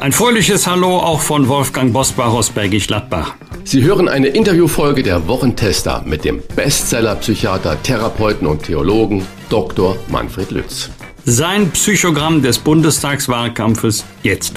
Ein 0.00 0.12
fröhliches 0.12 0.66
Hallo 0.66 0.96
auch 0.96 1.20
von 1.20 1.46
Wolfgang 1.46 1.92
Bosbach 1.92 2.32
aus 2.32 2.48
Bergisch 2.48 2.86
Gladbach. 2.86 3.34
Sie 3.64 3.82
hören 3.82 4.08
eine 4.08 4.28
Interviewfolge 4.28 5.02
der 5.02 5.28
Wochentester 5.28 6.02
mit 6.06 6.24
dem 6.24 6.42
Bestseller-Psychiater, 6.56 7.82
Therapeuten 7.82 8.46
und 8.46 8.62
Theologen 8.62 9.26
Dr. 9.50 9.98
Manfred 10.08 10.52
Lütz. 10.52 10.88
Sein 11.26 11.70
Psychogramm 11.72 12.40
des 12.40 12.58
Bundestagswahlkampfes 12.58 14.06
jetzt. 14.22 14.54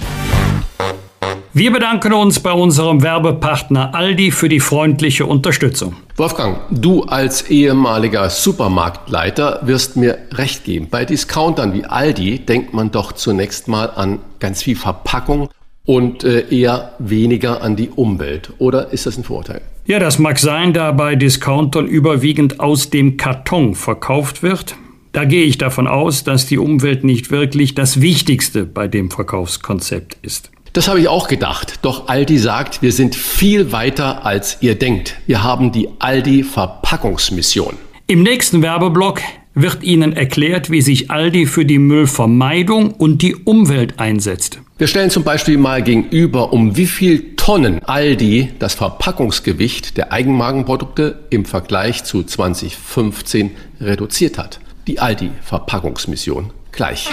Wir 1.56 1.72
bedanken 1.72 2.14
uns 2.14 2.40
bei 2.40 2.52
unserem 2.52 3.04
Werbepartner 3.04 3.94
Aldi 3.94 4.32
für 4.32 4.50
die 4.50 4.60
freundliche 4.60 5.28
Unterstützung. 5.28 5.96
Wolfgang, 6.18 6.58
du 6.72 7.04
als 7.04 7.48
ehemaliger 7.48 8.32
Supermarktleiter 8.32 9.60
wirst 9.62 9.96
mir 9.96 10.18
recht 10.32 10.64
geben. 10.64 10.88
Bei 10.90 11.06
Discountern 11.06 11.76
wie 11.76 11.86
Aldi 11.86 12.40
denkt 12.40 12.74
man 12.74 12.90
doch 12.90 13.12
zunächst 13.12 13.68
mal 13.68 13.86
an 13.86 14.18
ganz 14.40 14.64
viel 14.64 14.76
Verpackung 14.76 15.48
und 15.86 16.24
äh, 16.24 16.50
eher 16.50 16.94
weniger 16.98 17.62
an 17.62 17.76
die 17.76 17.92
Umwelt. 17.92 18.52
Oder 18.58 18.92
ist 18.92 19.06
das 19.06 19.20
ein 19.20 19.24
Vorteil? 19.24 19.62
Ja, 19.86 20.00
das 20.00 20.18
mag 20.18 20.40
sein, 20.40 20.74
da 20.74 20.92
bei 20.92 21.16
Discountern 21.16 21.86
überwiegend 21.86 22.62
aus 22.62 22.90
dem 22.90 23.16
Karton 23.18 23.76
verkauft 23.76 24.42
wird. 24.42 24.76
Da 25.12 25.24
gehe 25.24 25.44
ich 25.44 25.60
davon 25.60 25.86
aus, 25.86 26.24
dass 26.24 26.48
die 26.48 26.58
Umwelt 26.58 27.04
nicht 27.04 27.30
wirklich 27.30 27.76
das 27.76 28.02
Wichtigste 28.02 28.66
bei 28.66 28.88
dem 28.88 29.12
Verkaufskonzept 29.12 30.18
ist. 30.24 30.50
Das 30.74 30.88
habe 30.88 31.00
ich 31.00 31.08
auch 31.08 31.28
gedacht. 31.28 31.80
Doch 31.84 32.08
Aldi 32.08 32.40
sagt, 32.40 32.82
wir 32.82 32.92
sind 32.92 33.16
viel 33.16 33.72
weiter, 33.72 34.26
als 34.26 34.58
ihr 34.62 34.74
denkt. 34.74 35.16
Wir 35.28 35.44
haben 35.44 35.72
die 35.72 35.88
Aldi 36.00 36.44
Verpackungsmission. 36.44 37.76
Im 38.08 38.24
nächsten 38.24 38.64
Werbeblock 38.64 39.22
wird 39.54 39.84
Ihnen 39.84 40.14
erklärt, 40.14 40.72
wie 40.72 40.82
sich 40.82 41.12
Aldi 41.12 41.46
für 41.46 41.64
die 41.64 41.78
Müllvermeidung 41.78 42.92
und 42.92 43.22
die 43.22 43.36
Umwelt 43.36 44.00
einsetzt. 44.00 44.60
Wir 44.80 44.88
stellen 44.88 45.12
zum 45.12 45.24
Beispiel 45.24 45.60
mal 45.60 45.84
gegenüber, 45.84 46.52
um 46.52 46.76
wie 46.76 46.88
viel 46.88 47.36
Tonnen 47.36 47.84
Aldi 47.84 48.54
das 48.58 48.74
Verpackungsgewicht 48.74 49.96
der 49.96 50.12
Eigenmarkenprodukte 50.12 51.20
im 51.30 51.46
Vergleich 51.46 52.04
zu 52.04 52.24
2015 52.24 53.52
reduziert 53.80 54.40
hat. 54.40 54.60
Die 54.88 55.00
Aldi 55.00 55.30
Verpackungsmission 55.44 56.50
gleich. 56.72 57.10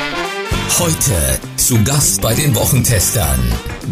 Heute 0.78 1.38
zu 1.56 1.82
Gast 1.84 2.22
bei 2.22 2.34
den 2.34 2.54
Wochentestern 2.54 3.40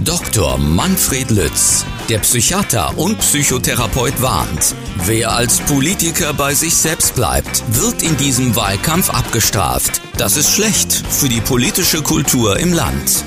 Dr. 0.05 0.57
Manfred 0.59 1.31
Lütz. 1.31 1.84
Der 2.09 2.19
Psychiater 2.19 2.97
und 2.97 3.19
Psychotherapeut 3.19 4.23
warnt, 4.23 4.75
wer 5.05 5.33
als 5.33 5.61
Politiker 5.61 6.33
bei 6.33 6.55
sich 6.55 6.75
selbst 6.75 7.15
bleibt, 7.15 7.62
wird 7.71 8.03
in 8.03 8.17
diesem 8.17 8.56
Wahlkampf 8.56 9.11
abgestraft. 9.11 10.01
Das 10.17 10.37
ist 10.37 10.55
schlecht 10.55 10.93
für 10.93 11.29
die 11.29 11.41
politische 11.41 12.03
Kultur 12.03 12.59
im 12.59 12.73
Land 12.73 13.25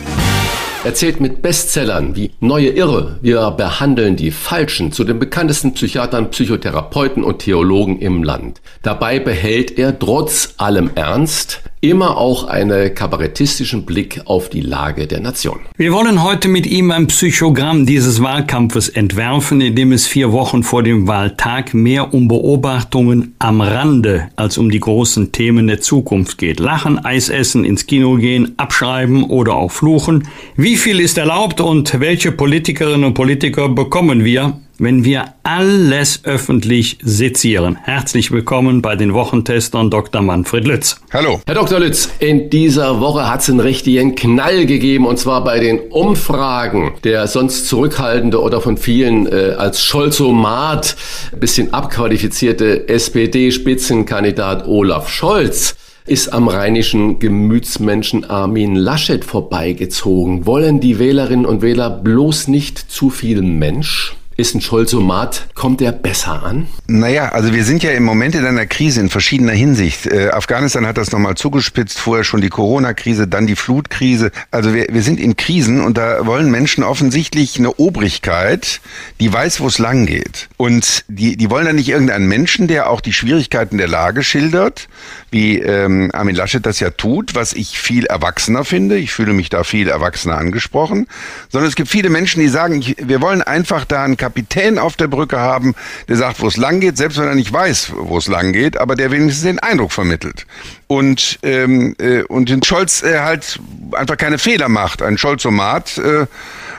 erzählt 0.84 1.20
mit 1.20 1.42
Bestsellern 1.42 2.16
wie 2.16 2.32
Neue 2.40 2.70
Irre, 2.70 3.20
wir 3.22 3.52
behandeln 3.52 4.16
die 4.16 4.32
Falschen 4.32 4.92
zu 4.92 5.04
den 5.04 5.20
bekanntesten 5.20 5.74
Psychiatern, 5.74 6.32
Psychotherapeuten 6.32 7.24
und 7.24 7.40
Theologen 7.40 8.00
im 8.00 8.24
Land. 8.24 8.62
Dabei 8.82 9.20
behält 9.20 9.78
er 9.78 9.98
trotz 9.98 10.56
allem 10.58 10.90
Ernst 10.96 11.62
immer 11.82 12.18
auch 12.18 12.44
einen 12.44 12.94
kabarettistischen 12.94 13.86
Blick 13.86 14.22
auf 14.26 14.50
die 14.50 14.62
Lage 14.62 15.08
der 15.08 15.20
Nation. 15.20 15.60
Wir 15.78 15.92
wollen 15.92 16.24
heute 16.24 16.48
mit 16.48 16.68
ihm 16.68 16.92
ein 16.92 17.08
Psychogramm 17.08 17.88
dieses 17.88 18.22
Wahlkampfes 18.22 18.88
entwerfen, 18.88 19.62
in 19.62 19.76
dem 19.76 19.92
es 19.92 20.06
vier 20.06 20.32
Wochen 20.32 20.62
vor 20.62 20.84
dem 20.84 21.08
Wahltag 21.08 21.74
mehr 21.74 22.14
um 22.14 22.28
Beobachtungen 22.28 23.34
am 23.40 23.62
Rande 23.62 24.30
als 24.36 24.60
um 24.60 24.70
die 24.70 24.80
großen 24.80 25.32
Themen 25.32 25.66
der 25.66 25.82
Zukunft 25.82 26.38
geht. 26.38 26.60
Lachen, 26.60 27.04
Eis 27.04 27.30
essen, 27.30 27.66
ins 27.66 27.88
Kino 27.88 28.16
gehen, 28.16 28.54
abschreiben 28.58 29.24
oder 29.24 29.56
auch 29.56 29.72
fluchen. 29.72 30.28
Wie 30.56 30.78
viel 30.78 31.00
ist 31.00 31.18
erlaubt 31.18 31.62
und 31.62 32.00
welche 32.00 32.32
Politikerinnen 32.32 33.06
und 33.06 33.16
Politiker 33.16 33.70
bekommen 33.70 34.24
wir? 34.24 34.54
Wenn 34.82 35.06
wir 35.06 35.36
alles 35.44 36.22
öffentlich 36.24 36.98
sezieren. 37.04 37.78
Herzlich 37.84 38.32
willkommen 38.32 38.82
bei 38.82 38.96
den 38.96 39.14
Wochentestern 39.14 39.92
Dr. 39.92 40.24
Manfred 40.24 40.66
Lütz. 40.66 41.00
Hallo. 41.14 41.40
Herr 41.46 41.54
Dr. 41.54 41.80
Lütz, 41.80 42.10
in 42.18 42.50
dieser 42.50 43.00
Woche 43.00 43.30
hat 43.30 43.42
es 43.42 43.50
einen 43.50 43.60
richtigen 43.60 44.16
Knall 44.16 44.66
gegeben 44.66 45.06
und 45.06 45.20
zwar 45.20 45.44
bei 45.44 45.60
den 45.60 45.80
Umfragen. 45.92 46.94
Der 47.04 47.28
sonst 47.28 47.68
zurückhaltende 47.68 48.42
oder 48.42 48.60
von 48.60 48.76
vielen 48.76 49.28
äh, 49.28 49.54
als 49.56 49.84
Scholzomat 49.84 50.96
bisschen 51.40 51.74
abqualifizierte 51.74 52.90
SPD-Spitzenkandidat 52.90 54.68
Olaf 54.68 55.10
Scholz 55.10 55.76
ist 56.08 56.34
am 56.34 56.48
rheinischen 56.48 57.20
Gemütsmenschen 57.20 58.28
Armin 58.28 58.76
Laschet 58.76 59.24
vorbeigezogen. 59.24 60.48
Wollen 60.48 60.80
die 60.80 60.98
Wählerinnen 60.98 61.46
und 61.46 61.62
Wähler 61.62 61.92
bloß 61.92 62.48
nicht 62.48 62.80
zu 62.80 63.12
viel 63.12 63.44
Mensch? 63.44 64.16
Ist 64.38 64.56
ein 64.56 64.62
Scholzomat, 64.62 65.50
kommt 65.56 65.82
der 65.82 65.92
besser 65.92 66.42
an? 66.42 66.68
Naja, 66.88 67.30
also 67.30 67.54
wir 67.54 67.66
sind 67.66 67.84
ja 67.84 67.92
im 67.92 68.04
Moment 68.04 68.34
in 68.34 68.46
einer 68.46 68.66
Krise 68.66 69.02
in 69.02 69.10
verschiedener 69.10 69.52
Hinsicht. 69.52 70.08
Äh, 70.08 70.30
Afghanistan 70.30 70.88
hat 70.88 70.98
das 70.98 71.12
nochmal 71.12 71.36
zugespitzt, 71.36 72.00
vorher 72.00 72.24
schon 72.24 72.40
die 72.40 72.48
Corona-Krise, 72.48 73.28
dann 73.28 73.46
die 73.46 73.58
Flutkrise. 73.58 74.32
Also 74.50 74.74
wir, 74.74 74.88
wir 74.90 75.04
sind 75.04 75.20
in 75.20 75.36
Krisen 75.36 75.82
und 75.82 75.98
da 75.98 76.26
wollen 76.26 76.50
Menschen 76.50 76.86
offensichtlich 76.86 77.60
eine 77.60 77.74
Obrigkeit, 77.74 78.80
die 79.20 79.32
weiß, 79.32 79.60
wo 79.60 79.68
es 79.68 79.80
lang 79.80 80.06
geht. 80.06 80.48
Und 80.56 81.04
die, 81.10 81.36
die 81.36 81.50
wollen 81.50 81.66
dann 81.66 81.76
nicht 81.76 81.90
irgendeinen 81.90 82.28
Menschen, 82.28 82.70
der 82.70 82.90
auch 82.90 83.02
die 83.02 83.14
Schwierigkeiten 83.14 83.78
der 83.78 83.90
Lage 83.90 84.24
schildert, 84.24 84.88
wie 85.30 85.60
ähm, 85.60 86.10
Armin 86.14 86.36
Laschet 86.38 86.66
das 86.66 86.80
ja 86.80 86.90
tut, 86.90 87.36
was 87.36 87.52
ich 87.52 87.78
viel 87.78 88.06
erwachsener 88.06 88.64
finde. 88.64 88.98
Ich 88.98 89.12
fühle 89.12 89.34
mich 89.34 89.50
da 89.50 89.66
viel 89.66 89.90
erwachsener 89.90 90.38
angesprochen. 90.38 91.08
Sondern 91.50 91.68
es 91.68 91.76
gibt 91.76 91.90
viele 91.90 92.10
Menschen, 92.10 92.40
die 92.40 92.48
sagen, 92.48 92.82
wir 92.98 93.22
wollen 93.22 93.42
einfach 93.42 93.84
da 93.84 94.06
einen 94.06 94.18
Kapitän 94.22 94.78
auf 94.78 94.96
der 94.96 95.08
Brücke 95.08 95.40
haben, 95.40 95.74
der 96.08 96.16
sagt, 96.16 96.42
wo 96.42 96.48
es 96.48 96.56
lang 96.56 96.80
geht, 96.80 96.96
selbst 96.96 97.18
wenn 97.18 97.28
er 97.28 97.36
nicht 97.36 97.52
weiß, 97.52 97.94
wo 97.96 98.18
es 98.20 98.28
lang 98.28 98.54
geht, 98.54 98.78
aber 98.78 98.96
der 98.96 99.10
wenigstens 99.10 99.44
den 99.44 99.60
Eindruck 99.60 99.92
vermittelt. 99.92 100.46
Und, 100.86 101.40
ähm, 101.42 101.96
äh, 102.00 102.22
und 102.24 102.50
den 102.50 102.62
Scholz 102.62 103.02
äh, 103.02 103.20
halt 103.20 103.60
einfach 103.94 104.18
keine 104.18 104.38
Fehler 104.38 104.70
macht. 104.70 105.02
Ein 105.02 105.18
Scholzomat 105.18 105.98
äh, 105.98 106.28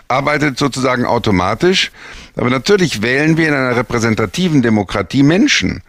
arbeitet 0.06 0.58
sozusagen 0.58 1.04
automatisch. 1.04 1.90
Aber 2.36 2.48
natürlich 2.48 3.02
wählen 3.02 3.36
wir 3.36 3.48
in 3.48 3.54
einer 3.54 3.76
repräsentativen 3.76 4.62
Demokratie 4.62 5.22
Menschen 5.24 5.82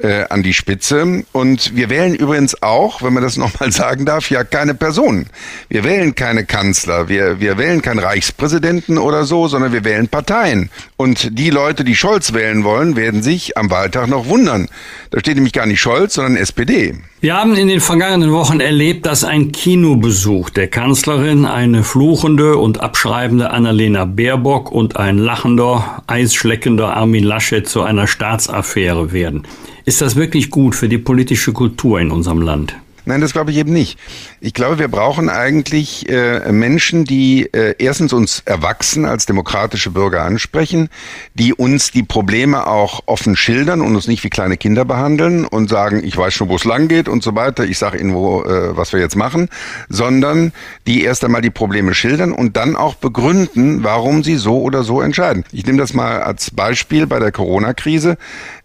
äh, 0.00 0.24
an 0.28 0.42
die 0.42 0.54
Spitze. 0.54 1.24
Und 1.32 1.74
wir 1.74 1.90
wählen 1.90 2.14
übrigens 2.14 2.62
auch, 2.62 3.02
wenn 3.02 3.12
man 3.12 3.22
das 3.22 3.36
nochmal 3.38 3.72
sagen 3.72 4.04
darf, 4.04 4.30
ja 4.30 4.44
keine 4.44 4.74
Personen. 4.74 5.26
Wir 5.68 5.84
wählen 5.84 6.14
keine 6.14 6.44
Kanzler, 6.44 7.08
wir, 7.08 7.40
wir 7.40 7.58
wählen 7.58 7.82
keinen 7.82 7.98
Reichspräsidenten 7.98 8.98
oder 8.98 9.24
so, 9.24 9.48
sondern 9.48 9.72
wir 9.72 9.84
wählen 9.84 10.08
Parteien. 10.08 10.70
Und 10.96 11.38
die 11.38 11.50
Leute, 11.50 11.84
die 11.84 11.96
Scholz 11.96 12.32
wählen 12.32 12.64
wollen, 12.64 12.96
werden 12.96 13.22
sich 13.22 13.56
am 13.56 13.70
Wahltag 13.70 14.08
noch 14.08 14.26
wundern. 14.26 14.68
Da 15.10 15.20
steht 15.20 15.36
nämlich 15.36 15.52
gar 15.52 15.66
nicht 15.66 15.80
Scholz, 15.80 16.14
sondern 16.14 16.36
SPD. 16.36 16.94
Wir 17.20 17.36
haben 17.36 17.56
in 17.56 17.66
den 17.66 17.80
vergangenen 17.80 18.30
Wochen 18.30 18.60
erlebt, 18.60 19.04
dass 19.04 19.24
ein 19.24 19.50
Kinobesuch 19.50 20.50
der 20.50 20.68
Kanzlerin 20.68 21.46
eine 21.46 21.82
fluchende 21.82 22.56
und 22.56 22.80
abschreibende 22.80 23.50
Annalena 23.50 24.04
Baerbock 24.04 24.70
und 24.70 24.96
ein 24.96 25.18
lachender, 25.18 26.04
eisschleckender 26.06 26.96
Armin 26.96 27.24
Laschet 27.24 27.66
zu 27.66 27.82
einer 27.82 28.06
Staatsaffäre 28.06 29.10
werden. 29.10 29.48
Ist 29.84 30.00
das 30.00 30.14
wirklich 30.14 30.48
gut 30.48 30.76
für 30.76 30.88
die 30.88 30.98
politische 30.98 31.52
Kultur 31.52 31.98
in 31.98 32.12
unserem 32.12 32.40
Land? 32.40 32.76
Nein, 33.08 33.22
das 33.22 33.32
glaube 33.32 33.50
ich 33.50 33.56
eben 33.56 33.72
nicht. 33.72 33.98
Ich 34.38 34.52
glaube, 34.52 34.78
wir 34.78 34.88
brauchen 34.88 35.30
eigentlich 35.30 36.10
äh, 36.10 36.52
Menschen, 36.52 37.06
die 37.06 37.48
äh, 37.54 37.74
erstens 37.78 38.12
uns 38.12 38.42
erwachsen 38.44 39.06
als 39.06 39.24
demokratische 39.24 39.90
Bürger 39.90 40.24
ansprechen, 40.24 40.90
die 41.32 41.54
uns 41.54 41.90
die 41.90 42.02
Probleme 42.02 42.66
auch 42.66 43.00
offen 43.06 43.34
schildern 43.34 43.80
und 43.80 43.96
uns 43.96 44.08
nicht 44.08 44.24
wie 44.24 44.28
kleine 44.28 44.58
Kinder 44.58 44.84
behandeln 44.84 45.46
und 45.46 45.70
sagen, 45.70 46.04
ich 46.04 46.18
weiß 46.18 46.34
schon, 46.34 46.50
wo 46.50 46.56
es 46.56 46.66
lang 46.66 46.88
geht 46.88 47.08
und 47.08 47.22
so 47.22 47.34
weiter, 47.34 47.64
ich 47.64 47.78
sage 47.78 47.96
Ihnen, 47.96 48.12
wo, 48.12 48.42
äh, 48.42 48.76
was 48.76 48.92
wir 48.92 49.00
jetzt 49.00 49.16
machen, 49.16 49.48
sondern 49.88 50.52
die 50.86 51.02
erst 51.02 51.24
einmal 51.24 51.40
die 51.40 51.48
Probleme 51.48 51.94
schildern 51.94 52.32
und 52.32 52.58
dann 52.58 52.76
auch 52.76 52.94
begründen, 52.94 53.84
warum 53.84 54.22
sie 54.22 54.36
so 54.36 54.60
oder 54.60 54.82
so 54.82 55.00
entscheiden. 55.00 55.44
Ich 55.50 55.64
nehme 55.64 55.78
das 55.78 55.94
mal 55.94 56.20
als 56.20 56.50
Beispiel 56.50 57.06
bei 57.06 57.20
der 57.20 57.32
Corona-Krise. 57.32 58.18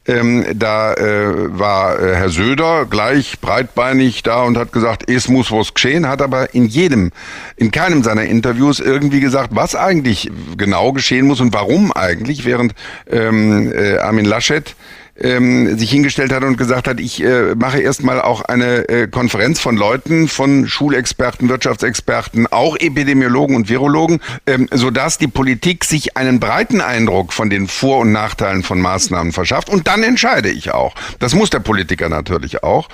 Ähm, 0.06 0.46
da 0.54 0.94
äh, 0.96 1.58
war 1.58 1.98
äh, 1.98 2.16
Herr 2.16 2.28
Söder 2.28 2.86
gleich 2.90 3.40
breitbeinig 3.40 4.22
da 4.22 4.44
und 4.44 4.58
hat 4.58 4.74
gesagt, 4.74 5.10
es 5.10 5.30
muss 5.30 5.50
was 5.50 5.74
geschehen, 5.74 6.10
hat 6.10 6.22
aber 6.22 6.54
in 6.54 6.66
jedem, 6.66 7.12
in 7.56 7.72
keinem 7.72 8.04
seiner 8.04 8.24
Interviews 8.24 8.82
irgendwie 8.82 9.22
gesagt, 9.22 9.52
was 9.54 9.76
eigentlich 9.76 10.30
genau 10.58 10.92
geschehen 10.92 11.26
muss 11.26 11.40
und 11.40 11.54
warum 11.54 11.94
eigentlich, 11.94 12.44
während 12.44 12.74
ähm, 13.10 13.72
äh, 13.72 13.98
Armin 14.00 14.26
Laschet 14.26 14.76
ähm, 15.20 15.78
sich 15.78 15.92
hingestellt 15.92 16.32
hat 16.32 16.44
und 16.44 16.58
gesagt 16.58 16.88
hat, 16.88 17.00
ich 17.00 17.24
äh, 17.24 17.56
mache 17.56 17.80
erstmal 17.80 18.22
auch 18.22 18.42
eine 18.42 18.90
äh, 18.90 19.08
Konferenz 19.08 19.60
von 19.60 19.78
Leuten, 19.78 20.28
von 20.28 20.68
Schulexperten, 20.68 21.50
Wirtschaftsexperten, 21.50 22.48
auch 22.48 22.76
Epidemiologen 22.78 23.56
und 23.56 23.70
Virologen, 23.70 24.22
ähm, 24.48 24.68
sodass 24.72 25.18
die 25.18 25.28
Politik 25.28 25.84
sich 25.84 26.18
einen 26.18 26.40
breiten 26.40 26.82
Eindruck 26.82 27.34
von 27.34 27.50
den 27.50 27.68
Vor- 27.68 28.00
und 28.00 28.12
Nachteilen 28.12 28.64
von 28.64 28.82
Maßnahmen 28.82 29.34
verschafft. 29.34 29.70
Und 29.70 29.88
dann 29.88 30.04
entscheide 30.04 30.50
ich 30.50 30.72
auch. 30.72 30.96
Das 31.20 31.36
muss 31.36 31.50
der 31.50 31.60
Politiker 31.60 32.10
natürlich 32.10 32.64
auch. 32.64 32.90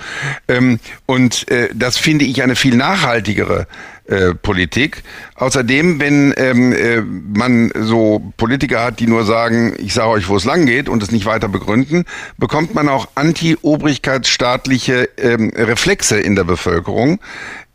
Ähm, 0.46 0.78
und 1.06 1.50
äh, 1.50 1.70
das 1.74 1.96
finde 1.96 2.26
ich 2.26 2.42
eine 2.42 2.56
viel 2.56 2.76
nachhaltigere 2.76 3.66
äh, 4.10 4.34
Politik. 4.34 5.02
Außerdem, 5.36 6.00
wenn 6.00 6.34
ähm, 6.36 6.72
äh, 6.72 7.00
man 7.00 7.70
so 7.74 8.32
Politiker 8.36 8.82
hat, 8.82 8.98
die 8.98 9.06
nur 9.06 9.24
sagen, 9.24 9.74
ich 9.78 9.94
sage 9.94 10.10
euch, 10.10 10.28
wo 10.28 10.36
es 10.36 10.44
lang 10.44 10.66
geht 10.66 10.88
und 10.88 11.02
es 11.02 11.12
nicht 11.12 11.26
weiter 11.26 11.48
begründen, 11.48 12.04
bekommt 12.36 12.74
man 12.74 12.88
auch 12.88 13.08
anti-obrigkeitsstaatliche 13.14 15.08
ähm, 15.16 15.52
Reflexe 15.54 16.18
in 16.18 16.34
der 16.34 16.44
Bevölkerung. 16.44 17.20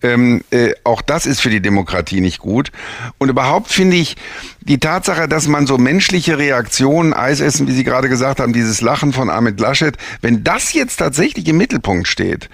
Ähm, 0.06 0.44
äh, 0.52 0.74
auch 0.84 1.02
das 1.02 1.26
ist 1.26 1.42
für 1.42 1.50
die 1.50 1.62
Demokratie 1.62 2.22
nicht 2.22 2.38
gut. 2.38 2.72
Und 3.18 3.30
überhaupt 3.30 3.72
finde 3.72 3.98
ich 3.98 4.16
die 4.62 4.80
Tatsache, 4.80 5.28
dass 5.28 5.48
man 5.48 5.66
so 5.66 5.78
menschliche 5.78 6.38
Reaktionen, 6.38 7.14
Eisessen, 7.14 7.68
wie 7.68 7.72
Sie 7.72 7.84
gerade 7.84 8.08
gesagt 8.08 8.40
haben, 8.40 8.54
dieses 8.54 8.82
Lachen 8.82 9.14
von 9.14 9.32
Ahmed 9.32 9.60
Laschet, 9.60 9.96
wenn 10.22 10.44
das 10.44 10.74
jetzt 10.74 10.98
tatsächlich 10.98 11.48
im 11.48 11.58
Mittelpunkt 11.58 12.08
steht, 12.08 12.50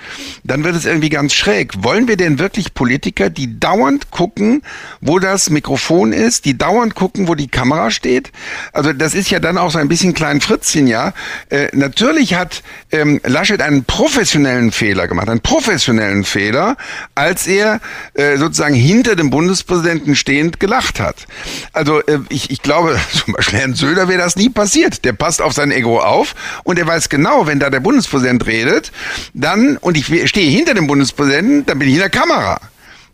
dann 0.46 0.64
wird 0.64 0.76
es 0.76 0.86
irgendwie 0.86 1.10
ganz 1.10 1.34
schräg. 1.34 1.84
Wollen 1.84 2.08
wir 2.08 2.16
denn 2.16 2.40
wirklich 2.40 2.74
Politiker, 2.74 3.30
die 3.30 3.60
dauernd 3.60 4.12
gucken, 4.12 4.62
wo 5.02 5.20
das 5.20 5.50
Mikrofon 5.50 6.14
ist, 6.14 6.46
die 6.46 6.58
dauernd 6.58 6.96
gucken, 6.96 7.28
wo 7.28 7.36
die 7.36 7.50
Kamera 7.50 7.92
steht? 7.92 8.32
Also 8.72 8.94
das 8.94 9.14
ist 9.14 9.30
ja 9.30 9.40
dann 9.40 9.58
auch 9.58 9.72
so 9.72 9.80
ein 9.80 9.90
bisschen 9.90 10.14
klein 10.14 10.40
Fritzchen, 10.40 10.88
ja. 10.88 11.14
Äh, 11.50 11.68
natürlich 11.74 12.34
hat 12.34 12.64
ähm, 12.92 13.20
Laschet 13.26 13.62
einen 13.62 13.84
professionellen 13.84 14.72
Fehler 14.72 15.08
gemacht, 15.08 15.30
einen 15.30 15.42
professionellen 15.42 16.24
Fehler, 16.24 16.78
als 17.16 17.41
er 17.48 17.80
äh, 18.14 18.38
sozusagen 18.38 18.76
hinter 18.76 19.16
dem 19.16 19.30
Bundespräsidenten 19.30 20.16
stehend 20.16 20.60
gelacht 20.60 21.00
hat. 21.00 21.28
Also 21.74 22.00
äh, 22.02 22.20
ich, 22.30 22.50
ich 22.50 22.62
glaube, 22.62 23.00
zum 23.26 23.34
Beispiel 23.34 23.60
Herrn 23.60 23.74
Söder 23.74 24.08
wäre 24.08 24.20
das 24.20 24.36
nie 24.36 24.50
passiert. 24.50 25.06
Der 25.06 25.14
passt 25.14 25.42
auf 25.42 25.54
sein 25.54 25.72
Ego 25.72 26.00
auf 26.00 26.36
und 26.64 26.80
er 26.80 26.88
weiß 26.88 27.10
genau, 27.10 27.48
wenn 27.48 27.60
da 27.60 27.70
der 27.70 27.80
Bundespräsident 27.80 28.46
redet, 28.46 28.92
dann, 29.34 29.78
und 29.78 29.98
ich 29.98 30.06
stehe 30.30 30.50
hinter 30.50 30.74
dem 30.74 30.88
Bundespräsidenten, 30.88 31.66
dann 31.66 31.80
bin 31.80 31.88
ich 31.88 31.96
in 31.96 32.02
der 32.02 32.10
Kamera. 32.10 32.60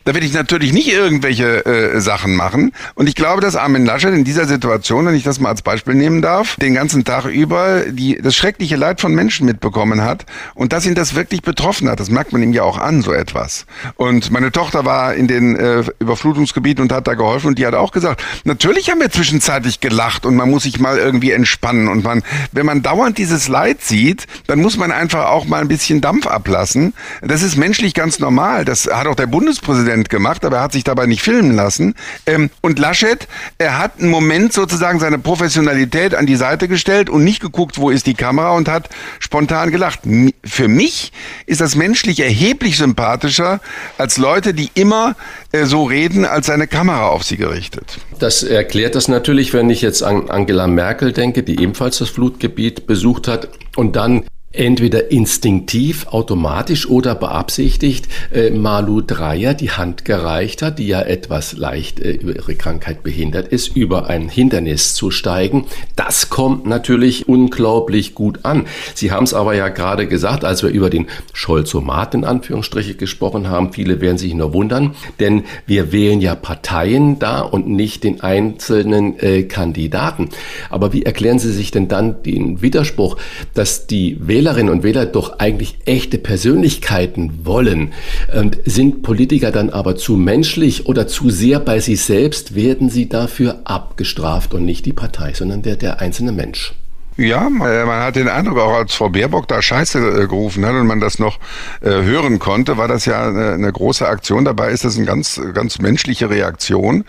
Da 0.07 0.13
werde 0.13 0.25
ich 0.25 0.31
natürlich 0.31 0.71
nicht 0.71 0.87
irgendwelche 0.87 1.65
äh, 1.65 1.99
Sachen 1.99 2.33
machen. 2.33 2.71
Und 2.95 3.09
ich 3.09 3.15
glaube, 3.15 3.41
dass 3.41 3.57
Armin 3.57 3.85
Laschet 3.85 4.13
in 4.13 4.23
dieser 4.23 4.45
Situation, 4.45 5.05
wenn 5.05 5.15
ich 5.15 5.23
das 5.23 5.41
mal 5.41 5.49
als 5.49 5.61
Beispiel 5.61 5.95
nehmen 5.95 6.21
darf, 6.21 6.55
den 6.55 6.75
ganzen 6.75 7.03
Tag 7.03 7.25
über 7.25 7.81
die, 7.89 8.15
das 8.15 8.33
schreckliche 8.33 8.77
Leid 8.77 9.01
von 9.01 9.13
Menschen 9.13 9.45
mitbekommen 9.45 10.05
hat 10.05 10.25
und 10.55 10.71
dass 10.71 10.85
ihn 10.85 10.95
das 10.95 11.15
wirklich 11.15 11.41
betroffen 11.41 11.89
hat. 11.89 11.99
Das 11.99 12.09
merkt 12.09 12.31
man 12.31 12.41
ihm 12.41 12.53
ja 12.53 12.63
auch 12.63 12.77
an, 12.77 13.01
so 13.01 13.11
etwas. 13.11 13.65
Und 13.97 14.31
meine 14.31 14.53
Tochter 14.53 14.85
war 14.85 15.13
in 15.13 15.27
den 15.27 15.57
äh, 15.57 15.83
Überflutungsgebieten 15.99 16.83
und 16.83 16.93
hat 16.93 17.05
da 17.05 17.15
geholfen 17.15 17.47
und 17.47 17.59
die 17.59 17.65
hat 17.65 17.73
auch 17.73 17.91
gesagt, 17.91 18.23
natürlich 18.45 18.89
haben 18.89 19.01
wir 19.01 19.11
zwischenzeitlich 19.11 19.81
gelacht 19.81 20.25
und 20.25 20.37
man 20.37 20.49
muss 20.49 20.63
sich 20.63 20.79
mal 20.79 20.97
irgendwie 20.97 21.31
entspannen 21.31 21.89
und 21.89 22.05
man, 22.05 22.23
wenn 22.53 22.65
man 22.65 22.81
dauernd 22.81 23.17
dieses 23.17 23.49
Leid 23.49 23.81
sieht, 23.81 24.25
dann 24.47 24.61
muss 24.61 24.77
man 24.77 24.93
einfach 24.93 25.25
auch 25.25 25.43
mal 25.47 25.59
ein 25.59 25.67
bisschen 25.67 25.99
Dampf 25.99 26.27
ablassen. 26.27 26.93
Das 27.21 27.43
ist 27.43 27.57
menschlich 27.57 27.93
ganz 27.93 28.19
normal. 28.19 28.63
Das 28.63 28.87
hat 28.87 29.05
auch 29.07 29.15
der 29.15 29.27
Bundespräsident 29.27 29.96
Präsident 29.97 30.09
gemacht, 30.09 30.45
aber 30.45 30.57
er 30.57 30.63
hat 30.63 30.71
sich 30.71 30.83
dabei 30.83 31.05
nicht 31.05 31.21
filmen 31.21 31.55
lassen. 31.55 31.95
Ähm, 32.25 32.49
und 32.61 32.79
Laschet, 32.79 33.27
er 33.57 33.77
hat 33.77 33.99
einen 33.99 34.09
Moment 34.09 34.53
sozusagen 34.53 34.99
seine 34.99 35.17
Professionalität 35.17 36.13
an 36.15 36.25
die 36.25 36.35
Seite 36.35 36.67
gestellt 36.67 37.09
und 37.09 37.23
nicht 37.23 37.41
geguckt, 37.41 37.77
wo 37.77 37.89
ist 37.89 38.05
die 38.05 38.13
Kamera 38.13 38.51
und 38.51 38.67
hat 38.67 38.89
spontan 39.19 39.71
gelacht. 39.71 40.01
Für 40.43 40.67
mich 40.67 41.11
ist 41.45 41.61
das 41.61 41.75
menschlich 41.75 42.19
erheblich 42.19 42.77
sympathischer 42.77 43.59
als 43.97 44.17
Leute, 44.17 44.53
die 44.53 44.69
immer 44.75 45.15
äh, 45.51 45.65
so 45.65 45.83
reden, 45.83 46.25
als 46.25 46.47
seine 46.47 46.67
Kamera 46.67 47.07
auf 47.07 47.23
sie 47.23 47.37
gerichtet. 47.37 47.99
Das 48.19 48.43
erklärt 48.43 48.95
das 48.95 49.07
natürlich, 49.07 49.53
wenn 49.53 49.69
ich 49.69 49.81
jetzt 49.81 50.03
an 50.03 50.29
Angela 50.29 50.67
Merkel 50.67 51.11
denke, 51.11 51.43
die 51.43 51.59
ebenfalls 51.59 51.97
das 51.97 52.09
Flutgebiet 52.09 52.87
besucht 52.87 53.27
hat 53.27 53.49
und 53.75 53.95
dann 53.95 54.23
entweder 54.57 55.11
instinktiv, 55.11 56.07
automatisch 56.07 56.89
oder 56.89 57.15
beabsichtigt 57.15 58.07
äh, 58.33 58.49
Malu 58.49 59.01
Dreyer 59.01 59.53
die 59.53 59.71
Hand 59.71 60.05
gereicht 60.05 60.61
hat, 60.61 60.79
die 60.79 60.87
ja 60.87 61.01
etwas 61.01 61.53
leicht 61.53 61.99
äh, 61.99 62.11
über 62.11 62.35
ihre 62.35 62.55
Krankheit 62.55 63.03
behindert 63.03 63.47
ist, 63.49 63.75
über 63.75 64.07
ein 64.07 64.29
Hindernis 64.29 64.95
zu 64.95 65.11
steigen. 65.11 65.65
Das 65.95 66.29
kommt 66.29 66.65
natürlich 66.65 67.27
unglaublich 67.27 68.15
gut 68.15 68.39
an. 68.43 68.65
Sie 68.95 69.11
haben 69.11 69.23
es 69.23 69.33
aber 69.33 69.55
ja 69.55 69.69
gerade 69.69 70.07
gesagt, 70.07 70.43
als 70.43 70.63
wir 70.63 70.69
über 70.69 70.89
den 70.89 71.07
Scholzomat 71.33 72.15
in 72.15 72.25
Anführungsstriche 72.25 72.95
gesprochen 72.95 73.49
haben. 73.49 73.73
Viele 73.73 74.01
werden 74.01 74.17
sich 74.17 74.33
nur 74.33 74.53
wundern, 74.53 74.95
denn 75.19 75.43
wir 75.65 75.91
wählen 75.91 76.19
ja 76.19 76.35
Parteien 76.35 77.19
da 77.19 77.41
und 77.41 77.67
nicht 77.67 78.03
den 78.03 78.21
einzelnen 78.21 79.19
äh, 79.19 79.43
Kandidaten. 79.43 80.29
Aber 80.69 80.93
wie 80.93 81.03
erklären 81.03 81.39
Sie 81.39 81.51
sich 81.51 81.71
denn 81.71 81.87
dann 81.87 82.23
den 82.23 82.61
Widerspruch, 82.61 83.17
dass 83.53 83.87
die 83.87 84.17
Wähler 84.19 84.46
Wählerinnen 84.47 84.71
und 84.71 84.83
Wähler 84.83 85.05
doch 85.05 85.39
eigentlich 85.39 85.79
echte 85.83 86.17
Persönlichkeiten 86.17 87.45
wollen. 87.45 87.91
Und 88.33 88.57
sind 88.63 89.03
Politiker 89.03 89.51
dann 89.51 89.69
aber 89.69 89.97
zu 89.97 90.15
menschlich 90.15 90.85
oder 90.85 91.05
zu 91.05 91.29
sehr 91.29 91.59
bei 91.59 91.81
sich 91.81 91.99
selbst, 92.01 92.55
werden 92.55 92.89
sie 92.89 93.09
dafür 93.09 93.59
abgestraft 93.65 94.53
und 94.53 94.63
nicht 94.63 94.85
die 94.85 94.93
Partei, 94.93 95.33
sondern 95.33 95.63
der, 95.63 95.75
der 95.75 95.99
einzelne 95.99 96.31
Mensch. 96.31 96.73
Ja, 97.17 97.49
man 97.49 98.03
hat 98.03 98.15
den 98.15 98.27
Eindruck, 98.27 98.59
auch 98.59 98.75
als 98.75 98.93
Frau 98.93 99.09
Baerbock 99.09 99.47
da 99.47 99.59
Scheiße 99.59 99.97
äh, 99.97 100.27
gerufen 100.27 100.63
hat 100.67 100.73
und 100.73 100.85
man 100.85 100.99
das 100.99 101.17
noch 101.17 101.39
äh, 101.81 101.89
hören 101.89 102.37
konnte, 102.37 102.77
war 102.77 102.87
das 102.87 103.05
ja 103.05 103.27
eine, 103.27 103.71
große 103.71 104.07
Aktion. 104.07 104.45
Dabei 104.45 104.69
ist 104.69 104.85
das 104.85 104.97
eine 104.97 105.07
ganz, 105.07 105.41
ganz 105.55 105.79
menschliche 105.79 106.29
Reaktion. 106.29 107.05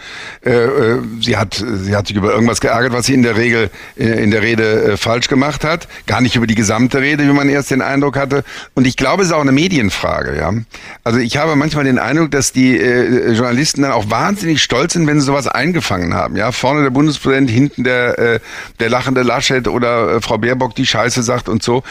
Äh, 0.46 0.50
äh, 0.50 0.98
sie 1.20 1.36
hat, 1.36 1.62
sie 1.62 1.94
hat 1.94 2.06
sich 2.06 2.16
über 2.16 2.32
irgendwas 2.32 2.62
geärgert, 2.62 2.94
was 2.94 3.04
sie 3.04 3.12
in 3.12 3.22
der 3.22 3.36
Regel 3.36 3.68
äh, 3.98 4.24
in 4.24 4.30
der 4.30 4.40
Rede 4.40 4.92
äh, 4.92 4.96
falsch 4.96 5.28
gemacht 5.28 5.62
hat. 5.62 5.88
Gar 6.06 6.22
nicht 6.22 6.36
über 6.36 6.46
die 6.46 6.54
gesamte 6.54 7.02
Rede, 7.02 7.24
wie 7.24 7.32
man 7.32 7.50
erst 7.50 7.70
den 7.70 7.82
Eindruck 7.82 8.16
hatte. 8.16 8.44
Und 8.72 8.86
ich 8.86 8.96
glaube, 8.96 9.20
es 9.20 9.28
ist 9.28 9.34
auch 9.34 9.42
eine 9.42 9.52
Medienfrage, 9.52 10.38
ja. 10.38 10.54
Also 11.04 11.18
ich 11.18 11.36
habe 11.36 11.54
manchmal 11.54 11.84
den 11.84 11.98
Eindruck, 11.98 12.30
dass 12.30 12.52
die 12.52 12.76
Journalisten 12.78 13.82
dann 13.82 13.92
auch 13.92 14.08
wahnsinnig 14.08 14.62
stolz 14.62 14.94
sind, 14.94 15.06
wenn 15.06 15.20
sie 15.20 15.26
sowas 15.26 15.48
eingefangen 15.48 16.14
haben. 16.14 16.36
Ja, 16.36 16.50
vorne 16.52 16.82
der 16.82 16.90
Bundespräsident, 16.90 17.50
hinten 17.50 17.84
der, 17.84 18.40
der 18.80 18.90
lachende 18.90 19.22
Laschet 19.22 19.68
oder 19.68 19.97
äh, 19.98 20.20
Frau 20.20 20.38
Baerbock 20.38 20.74
die 20.74 20.86
Scheiße 20.86 21.22
sagt 21.22 21.48
und 21.48 21.62
so. 21.62 21.82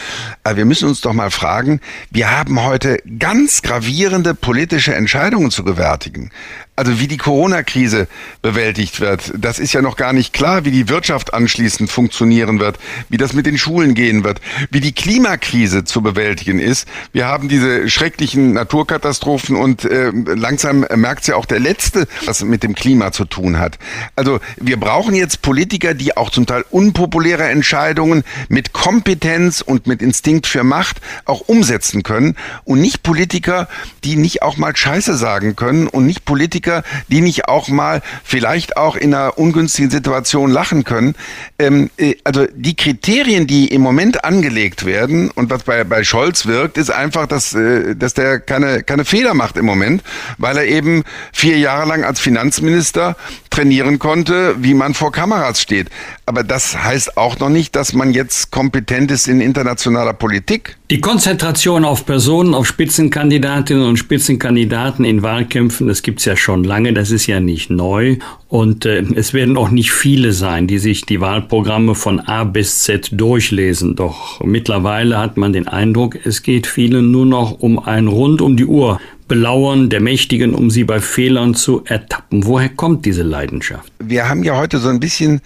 Aber 0.43 0.57
wir 0.57 0.65
müssen 0.65 0.87
uns 0.87 1.01
doch 1.01 1.13
mal 1.13 1.31
fragen, 1.31 1.81
wir 2.11 2.31
haben 2.31 2.63
heute 2.63 3.01
ganz 3.19 3.61
gravierende 3.61 4.33
politische 4.33 4.95
Entscheidungen 4.95 5.51
zu 5.51 5.63
gewärtigen 5.63 6.31
also 6.77 6.99
wie 6.99 7.07
die 7.07 7.17
Corona-Krise 7.17 8.07
bewältigt 8.43 9.01
wird, 9.01 9.33
das 9.35 9.57
ist 9.57 9.73
ja 9.73 9.81
noch 9.81 9.97
gar 9.97 10.13
nicht 10.13 10.31
klar, 10.31 10.63
wie 10.63 10.69
die 10.69 10.89
Wirtschaft 10.89 11.33
anschließend 11.33 11.89
funktionieren 11.89 12.59
wird, 12.59 12.77
wie 13.09 13.17
das 13.17 13.33
mit 13.33 13.47
den 13.47 13.57
Schulen 13.57 13.95
gehen 13.95 14.23
wird, 14.23 14.41
wie 14.69 14.79
die 14.79 14.91
Klimakrise 14.91 15.85
zu 15.85 16.03
bewältigen 16.03 16.59
ist. 16.59 16.87
Wir 17.13 17.25
haben 17.25 17.49
diese 17.49 17.89
schrecklichen 17.89 18.53
Naturkatastrophen 18.53 19.55
und 19.55 19.85
äh, 19.85 20.11
langsam 20.11 20.85
merkt 20.95 21.25
ja 21.25 21.35
auch 21.35 21.45
der 21.45 21.59
Letzte, 21.59 22.07
was 22.25 22.43
mit 22.43 22.61
dem 22.61 22.75
Klima 22.75 23.11
zu 23.11 23.25
tun 23.25 23.57
hat. 23.57 23.79
Also 24.15 24.39
wir 24.57 24.79
brauchen 24.79 25.15
jetzt 25.15 25.41
Politiker, 25.41 25.95
die 25.95 26.15
auch 26.15 26.29
zum 26.29 26.45
Teil 26.45 26.63
unpopuläre 26.69 27.45
Entscheidungen 27.45 28.23
mit 28.49 28.71
Kompetenz 28.73 29.61
und 29.61 29.87
mit 29.87 30.03
Instinkt 30.03 30.45
für 30.45 30.63
Macht 30.63 31.01
auch 31.25 31.41
umsetzen 31.41 32.03
können 32.03 32.35
und 32.65 32.79
nicht 32.81 33.01
Politiker, 33.01 33.67
die 34.03 34.15
nicht 34.15 34.43
auch 34.43 34.57
mal 34.57 34.75
Scheiße 34.75 35.17
sagen 35.17 35.55
können 35.55 35.87
und 35.87 36.05
nicht 36.05 36.23
Politiker, 36.23 36.66
Politiker, 36.67 36.83
die 37.07 37.21
nicht 37.21 37.47
auch 37.47 37.69
mal 37.69 38.01
vielleicht 38.23 38.77
auch 38.77 38.95
in 38.95 39.13
einer 39.13 39.37
ungünstigen 39.37 39.89
Situation 39.89 40.51
lachen 40.51 40.83
können. 40.83 41.15
Ähm, 41.59 41.89
äh, 41.97 42.15
also 42.23 42.45
die 42.53 42.75
Kriterien, 42.75 43.47
die 43.47 43.67
im 43.67 43.81
Moment 43.81 44.23
angelegt 44.23 44.85
werden 44.85 45.31
und 45.31 45.49
was 45.49 45.63
bei, 45.63 45.83
bei 45.83 46.03
Scholz 46.03 46.45
wirkt, 46.45 46.77
ist 46.77 46.89
einfach, 46.89 47.27
dass, 47.27 47.53
äh, 47.53 47.95
dass 47.95 48.13
der 48.13 48.39
keine, 48.39 48.83
keine 48.83 49.05
Fehler 49.05 49.33
macht 49.33 49.57
im 49.57 49.65
Moment, 49.65 50.03
weil 50.37 50.57
er 50.57 50.65
eben 50.65 51.03
vier 51.31 51.57
Jahre 51.57 51.87
lang 51.87 52.03
als 52.03 52.19
Finanzminister 52.19 53.15
trainieren 53.57 53.97
konnte, 53.97 54.55
wie 54.59 54.75
man 54.75 54.93
vor 54.93 55.11
Kameras 55.11 55.59
steht. 55.59 55.87
Aber 56.27 56.43
das 56.43 56.77
heißt 56.77 57.17
auch 57.17 57.39
noch 57.39 57.49
nicht, 57.49 57.75
dass 57.75 57.93
man 57.93 58.13
jetzt 58.13 58.51
kompetent 58.51 59.09
ist 59.09 59.27
in 59.27 59.41
internationaler 59.41 60.13
Politik. 60.13 60.77
Die 60.91 61.01
Konzentration 61.01 61.83
auf 61.83 62.05
Personen, 62.05 62.53
auf 62.53 62.67
Spitzenkandidatinnen 62.67 63.83
und 63.83 63.97
Spitzenkandidaten 63.97 65.05
in 65.05 65.23
Wahlkämpfen, 65.23 65.87
das 65.87 66.03
gibt's 66.03 66.25
ja 66.25 66.37
schon 66.37 66.63
lange, 66.63 66.93
das 66.93 67.09
ist 67.09 67.25
ja 67.25 67.39
nicht 67.39 67.71
neu. 67.71 68.17
Und 68.47 68.85
äh, 68.85 69.03
es 69.15 69.33
werden 69.33 69.57
auch 69.57 69.71
nicht 69.71 69.91
viele 69.91 70.33
sein, 70.33 70.67
die 70.67 70.77
sich 70.77 71.07
die 71.07 71.19
Wahlprogramme 71.19 71.95
von 71.95 72.19
A 72.19 72.43
bis 72.43 72.83
Z 72.83 73.09
durchlesen. 73.11 73.95
Doch 73.95 74.39
mittlerweile 74.41 75.17
hat 75.17 75.35
man 75.35 75.51
den 75.51 75.67
Eindruck, 75.67 76.15
es 76.25 76.43
geht 76.43 76.67
vielen 76.67 77.09
nur 77.09 77.25
noch 77.25 77.53
um 77.59 77.79
ein 77.79 78.07
rund 78.07 78.39
um 78.41 78.55
die 78.55 78.65
Uhr 78.65 78.99
Belauern 79.27 79.89
der 79.89 79.99
Mächtigen, 79.99 80.53
um 80.53 80.69
sie 80.69 80.83
bei 80.83 80.99
Fehlern 80.99 81.53
zu 81.53 81.83
ertappen. 81.85 82.45
Woher 82.45 82.69
kommt 82.69 83.05
diese 83.05 83.23
Leidenschaft? 83.23 83.91
Wir 83.99 84.29
haben 84.29 84.43
ja 84.43 84.57
heute 84.57 84.79
so 84.79 84.89
ein 84.89 84.99
bisschen 84.99 85.41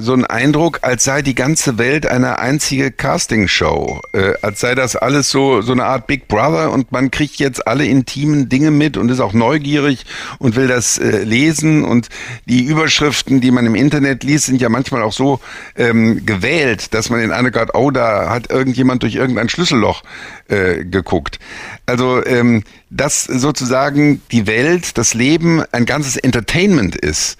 so 0.00 0.12
einen 0.12 0.24
Eindruck, 0.24 0.80
als 0.82 1.04
sei 1.04 1.22
die 1.22 1.34
ganze 1.34 1.78
Welt 1.78 2.06
eine 2.06 2.38
einzige 2.38 2.90
Castingshow, 2.90 4.00
äh, 4.12 4.34
als 4.42 4.60
sei 4.60 4.74
das 4.74 4.96
alles 4.96 5.30
so 5.30 5.62
so 5.62 5.72
eine 5.72 5.84
Art 5.84 6.06
Big 6.06 6.28
Brother 6.28 6.70
und 6.70 6.92
man 6.92 7.10
kriegt 7.10 7.36
jetzt 7.36 7.66
alle 7.66 7.84
intimen 7.84 8.48
Dinge 8.48 8.70
mit 8.70 8.96
und 8.96 9.10
ist 9.10 9.20
auch 9.20 9.32
neugierig 9.32 10.04
und 10.38 10.56
will 10.56 10.68
das 10.68 10.98
äh, 10.98 11.24
lesen 11.24 11.84
und 11.84 12.08
die 12.46 12.64
Überschriften, 12.64 13.40
die 13.40 13.50
man 13.50 13.66
im 13.66 13.74
Internet 13.74 14.24
liest, 14.24 14.46
sind 14.46 14.60
ja 14.60 14.68
manchmal 14.68 15.02
auch 15.02 15.12
so 15.12 15.40
ähm, 15.76 16.24
gewählt, 16.24 16.94
dass 16.94 17.10
man 17.10 17.20
in 17.20 17.32
eine 17.32 17.50
Grad, 17.50 17.74
oh, 17.74 17.90
da 17.90 18.30
hat 18.30 18.50
irgendjemand 18.50 19.02
durch 19.02 19.14
irgendein 19.14 19.48
Schlüsselloch 19.48 20.02
äh, 20.48 20.84
geguckt. 20.84 21.38
Also 21.86 22.24
ähm, 22.24 22.62
dass 22.90 23.24
sozusagen 23.24 24.22
die 24.30 24.46
Welt, 24.46 24.98
das 24.98 25.14
Leben 25.14 25.62
ein 25.72 25.86
ganzes 25.86 26.16
Entertainment 26.16 26.94
ist 26.94 27.38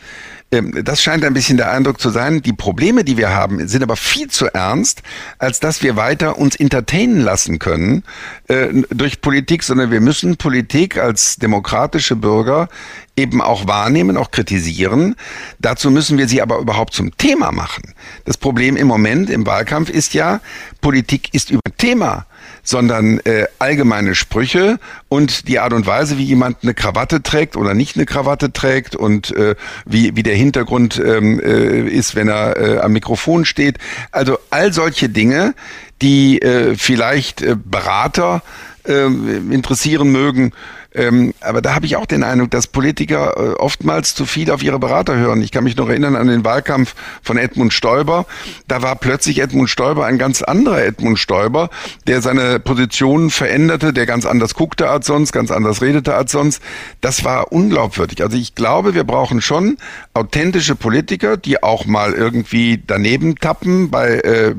das 0.53 1.03
scheint 1.03 1.25
ein 1.25 1.33
bisschen 1.33 1.57
der 1.57 1.71
Eindruck 1.71 1.99
zu 1.99 2.11
sein. 2.11 2.43
Die 2.43 2.53
Probleme, 2.53 3.05
die 3.05 3.17
wir 3.17 3.31
haben, 3.31 3.67
sind 3.69 3.83
aber 3.83 3.97
viel 3.97 4.29
zu 4.29 4.49
ernst, 4.49 5.03
als 5.39 5.61
dass 5.61 5.83
wir 5.83 5.97
weiter 5.97 6.37
uns 6.37 6.57
entertainen 6.57 7.21
lassen 7.21 7.59
können 7.59 8.05
äh, 8.49 8.69
durch 8.91 9.23
Politik, 9.23 9.63
sondern 9.63 9.91
wir 9.91 10.03
müssen 10.03 10.37
Politik 10.37 10.99
als 10.99 11.37
demokratische 11.37 12.17
Bürger 12.17 12.69
eben 13.17 13.41
auch 13.41 13.67
wahrnehmen, 13.67 14.19
auch 14.19 14.31
kritisieren. 14.31 15.17
Dazu 15.59 15.91
müssen 15.91 16.19
wir 16.19 16.29
sie 16.29 16.43
aber 16.43 16.59
überhaupt 16.59 16.93
zum 16.93 17.17
Thema 17.17 17.51
machen. 17.51 17.95
Das 18.27 18.37
Problem 18.37 18.77
im 18.77 18.87
Moment 18.87 19.31
im 19.31 19.47
Wahlkampf 19.47 19.89
ist 19.89 20.13
ja, 20.13 20.41
Politik 20.83 21.33
ist 21.33 21.51
über 21.51 21.63
Thema 21.79 22.27
sondern 22.63 23.19
äh, 23.21 23.47
allgemeine 23.59 24.15
Sprüche 24.15 24.79
und 25.09 25.49
die 25.49 25.59
Art 25.59 25.73
und 25.73 25.87
Weise, 25.87 26.19
wie 26.19 26.25
jemand 26.25 26.59
eine 26.63 26.75
Krawatte 26.75 27.23
trägt 27.23 27.57
oder 27.57 27.75
nicht 27.75 27.97
eine 27.97 28.07
Krawatte 28.07 28.53
trägt 28.53 28.97
und 28.97 29.35
äh, 29.37 29.55
wie, 29.85 30.17
wie 30.17 30.23
der 30.23 30.37
Hintergrund 30.37 31.01
ähm, 31.05 31.41
äh, 31.41 31.89
ist, 31.89 32.15
wenn 32.15 32.29
er 32.29 32.57
äh, 32.57 32.79
am 32.79 32.93
Mikrofon 32.93 33.45
steht. 33.45 33.79
Also 34.11 34.39
all 34.51 34.73
solche 34.73 35.09
Dinge, 35.09 35.55
die 36.01 36.41
äh, 36.41 36.77
vielleicht 36.77 37.43
äh, 37.43 37.57
Berater 37.57 38.43
äh, 38.87 39.07
interessieren 39.07 40.11
mögen, 40.11 40.53
ähm, 40.95 41.33
aber 41.41 41.63
da 41.63 41.75
habe 41.75 41.87
ich 41.87 41.97
auch 41.97 42.07
den 42.07 42.23
Eindruck, 42.23 42.51
dass 42.51 42.67
Politiker 42.67 43.35
äh, 43.37 43.55
oftmals 43.55 44.15
zu 44.15 44.27
viel 44.27 44.51
auf 44.51 44.63
ihre 44.63 44.79
Berater 44.79 45.17
hören. 45.17 45.41
Ich 45.43 45.51
kann 45.51 45.65
mich 45.65 45.77
noch 45.77 45.89
erinnern 45.89 46.17
an 46.17 46.27
den 46.27 46.45
Wahlkampf 46.45 46.95
von 47.23 47.39
Edmund 47.39 47.73
Stoiber. 47.73 48.27
Da 48.69 48.83
war 48.83 48.97
plötzlich 48.97 49.41
Edmund 49.41 49.71
Stoiber 49.71 50.05
ein 50.05 50.19
ganz 50.19 50.43
anderer 50.43 50.85
Edmund 50.85 51.19
Stoiber, 51.19 51.71
der 52.07 52.21
seine 52.21 52.61
Positionen 52.61 53.31
veränderte, 53.31 53.93
der 53.93 54.07
ganz 54.07 54.27
anders 54.27 54.55
guckte 54.55 54.91
als 54.91 55.07
sonst, 55.07 55.33
ganz 55.33 55.51
anders 55.51 55.81
redete 55.81 56.15
als 56.15 56.33
sonst. 56.33 56.63
Das 57.01 57.25
war 57.25 57.53
unglaubwürdig. 57.53 58.23
Also 58.23 58.37
ich 58.37 58.55
glaube, 58.55 58.95
wir 58.95 59.05
brauchen 59.05 59.41
schon 59.41 59.79
authentische 60.15 60.75
Politiker, 60.75 61.37
die 61.37 61.63
auch 61.63 61.87
mal 61.87 62.13
irgendwie 62.13 62.83
daneben 62.87 63.37
tappen 63.37 63.91
bei 63.91 64.19
äh, 64.21 64.55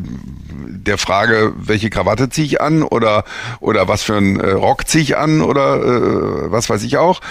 der 0.87 0.97
Frage, 0.97 1.53
welche 1.55 1.89
Krawatte 1.89 2.29
ziehe 2.29 2.45
ich 2.45 2.61
an 2.61 2.83
oder, 2.83 3.23
oder 3.59 3.87
was 3.87 4.03
für 4.03 4.15
einen 4.15 4.39
äh, 4.39 4.51
Rock 4.51 4.87
ziehe 4.87 5.03
ich 5.03 5.17
an 5.17 5.41
oder 5.41 5.75
äh, 5.77 6.51
was 6.51 6.69
weiß 6.69 6.83
ich 6.83 6.97
auch, 6.97 7.21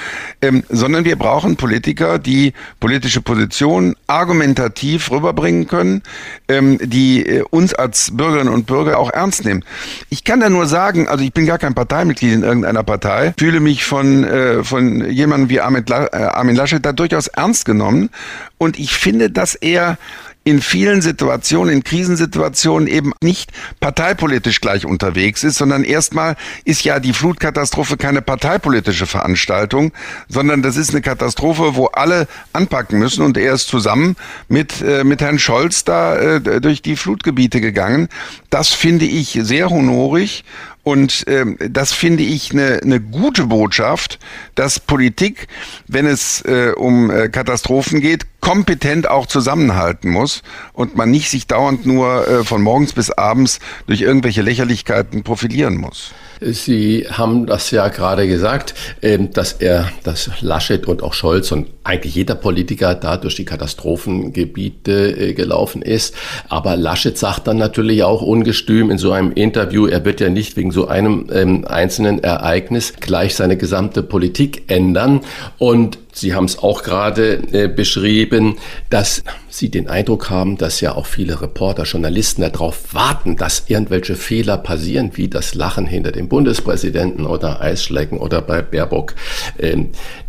ähm, 0.41 0.65
sondern 0.69 1.05
wir 1.05 1.17
brauchen 1.17 1.57
Politiker, 1.57 2.19
die 2.19 2.53
politische 2.81 3.21
Positionen 3.21 3.95
argumentativ 4.07 5.11
rüberbringen 5.11 5.67
können, 5.67 6.03
ähm, 6.49 6.79
die 6.83 7.27
äh, 7.27 7.45
uns 7.51 7.75
als 7.75 8.17
Bürgerinnen 8.17 8.53
und 8.53 8.67
Bürger 8.67 8.99
auch 8.99 9.11
ernst 9.11 9.45
nehmen. 9.45 9.65
Ich 10.11 10.25
kann 10.25 10.41
da 10.41 10.51
nur 10.51 10.67
sagen, 10.67 11.09
also 11.09 11.25
ich 11.25 11.33
bin 11.33 11.47
gar 11.47 11.59
kein 11.59 11.75
Parteimitglied 11.75 12.33
in 12.33 12.43
irgendeiner 12.43 12.83
Partei, 12.83 13.35
fühle 13.39 13.61
mich 13.61 13.85
von, 13.85 14.25
äh, 14.25 14.65
von 14.65 15.11
jemandem 15.11 15.49
wie 15.49 15.61
Armin, 15.61 15.85
äh, 15.89 16.17
Armin 16.17 16.57
Laschet 16.57 16.85
da 16.85 16.93
durchaus 16.93 17.29
ernst 17.29 17.65
genommen 17.65 18.11
und 18.59 18.79
ich 18.79 18.97
finde, 18.97 19.31
dass 19.31 19.55
er 19.55 19.99
in 20.45 20.61
vielen 20.61 21.03
Situationen, 21.03 21.73
in 21.73 21.85
Krisensituationen 21.85 22.89
eben 22.89 23.13
nicht 23.23 23.53
parteipolitisch 23.81 24.61
gleich 24.61 24.85
unterwegs 24.85 25.45
ist, 25.45 25.57
sondern 25.57 25.85
erstmal 25.85 26.37
ist 26.65 26.85
ja 26.85 26.99
die 26.99 27.13
Flutkatastrophe 27.13 27.97
keine 27.97 28.23
parteipolitische 28.23 29.07
Veranstaltung, 29.07 29.93
sondern 30.29 30.63
das 30.63 30.77
ist 30.77 30.91
eine 30.91 31.01
Katastrophe, 31.01 31.77
wo 31.77 31.87
alle 31.87 32.27
anpacken 32.53 32.99
müssen 32.99 33.25
und 33.25 33.37
er 33.39 33.55
ist 33.55 33.69
zusammen 33.69 34.17
mit, 34.49 34.81
äh, 34.83 35.05
mit 35.05 35.21
Herrn 35.21 35.39
Scholz 35.39 35.85
da 35.85 36.17
äh, 36.17 36.61
durch 36.61 36.83
die 36.83 36.97
Flutgebiete 36.97 37.61
gegangen. 37.61 38.09
Das 38.51 38.71
finde 38.71 39.05
ich 39.05 39.39
sehr 39.43 39.71
honorig 39.71 40.45
und 40.83 41.25
ähm, 41.29 41.57
das 41.61 41.93
finde 41.93 42.25
ich 42.25 42.51
eine, 42.51 42.81
eine 42.83 43.01
gute 43.01 43.45
Botschaft, 43.47 44.19
dass 44.57 44.81
Politik, 44.81 45.47
wenn 45.87 46.07
es 46.07 46.43
äh, 46.43 46.73
um 46.77 47.11
äh, 47.11 47.29
Katastrophen 47.29 48.01
geht, 48.01 48.27
kompetent 48.43 49.09
auch 49.09 49.27
zusammenhalten 49.27 50.11
muss 50.11 50.43
und 50.75 50.97
man 50.97 51.11
nicht 51.11 51.31
sich 51.31 51.47
dauernd 51.47 51.87
nur 51.87 52.29
äh, 52.29 52.45
von 52.45 52.61
morgens 52.61 52.93
bis 52.93 53.11
abends 53.11 53.61
durch 53.87 54.03
irgendwelche 54.03 54.43
Lächerlichkeiten 54.43 55.23
profilieren 55.23 55.77
muss. 55.77 56.11
Sie 56.41 57.07
haben 57.09 57.47
das 57.47 57.71
ja 57.71 57.87
gerade 57.87 58.27
gesagt, 58.27 58.75
ähm, 59.01 59.33
dass 59.33 59.53
er, 59.53 59.89
dass 60.03 60.29
Laschet 60.41 60.87
und 60.87 61.03
auch 61.05 61.15
Scholz 61.15 61.53
und 61.53 61.69
eigentlich 61.85 62.17
jeder 62.17 62.35
Politiker 62.35 62.97
da 62.97 63.17
durch 63.17 63.37
die 63.37 63.45
Katastrophengebiete 63.45 65.29
äh, 65.31 65.33
gelaufen 65.35 65.83
ist. 65.83 66.15
Aber 66.49 66.77
Laschet 66.77 67.17
sagt 67.17 67.47
dann 67.47 67.59
natürlich 67.59 68.03
auch 68.03 68.23
ungestüm 68.23 68.91
in 68.91 68.99
so 68.99 69.13
einem 69.13 69.31
Interview, 69.33 69.87
er 69.87 70.05
wird 70.05 70.21
ja 70.21 70.31
nicht 70.31 70.57
wegen 70.57 70.73
so 70.73 70.89
einem 70.89 71.29
ähm, 71.33 71.65
einzelnen 71.65 72.23
Ereignis 72.25 72.95
gleich 72.99 73.37
seine 73.37 73.57
gesamte 73.57 74.03
Politik 74.03 74.65
ändern. 74.67 75.21
Und 75.59 75.99
Sie 76.15 76.35
haben 76.35 76.45
es 76.45 76.59
auch 76.59 76.83
gerade 76.83 77.43
äh, 77.53 77.69
beschrieben, 77.69 78.57
dass 78.91 79.25
Sie 79.49 79.71
den 79.71 79.89
Eindruck 79.89 80.31
haben, 80.31 80.57
dass 80.57 80.81
ja 80.81 80.95
auch 80.95 81.07
viele 81.07 81.41
Reporter, 81.41 81.85
Journalisten 81.85 82.43
darauf 82.43 82.95
warten, 82.95 83.37
dass 83.37 83.65
irgendwelche 83.69 84.15
Fehler 84.15 84.57
passieren, 84.57 85.13
wie 85.15 85.29
das 85.29 85.55
Lachen 85.55 85.87
hinter 85.87 86.13
dem 86.13 86.29
Bundespräsidenten 86.29 87.27
oder 87.27 87.61
Eisschlecken 87.61 88.19
oder 88.19 88.43
bei 88.43 88.63
Baerbock 88.63 89.15
äh, 89.59 89.77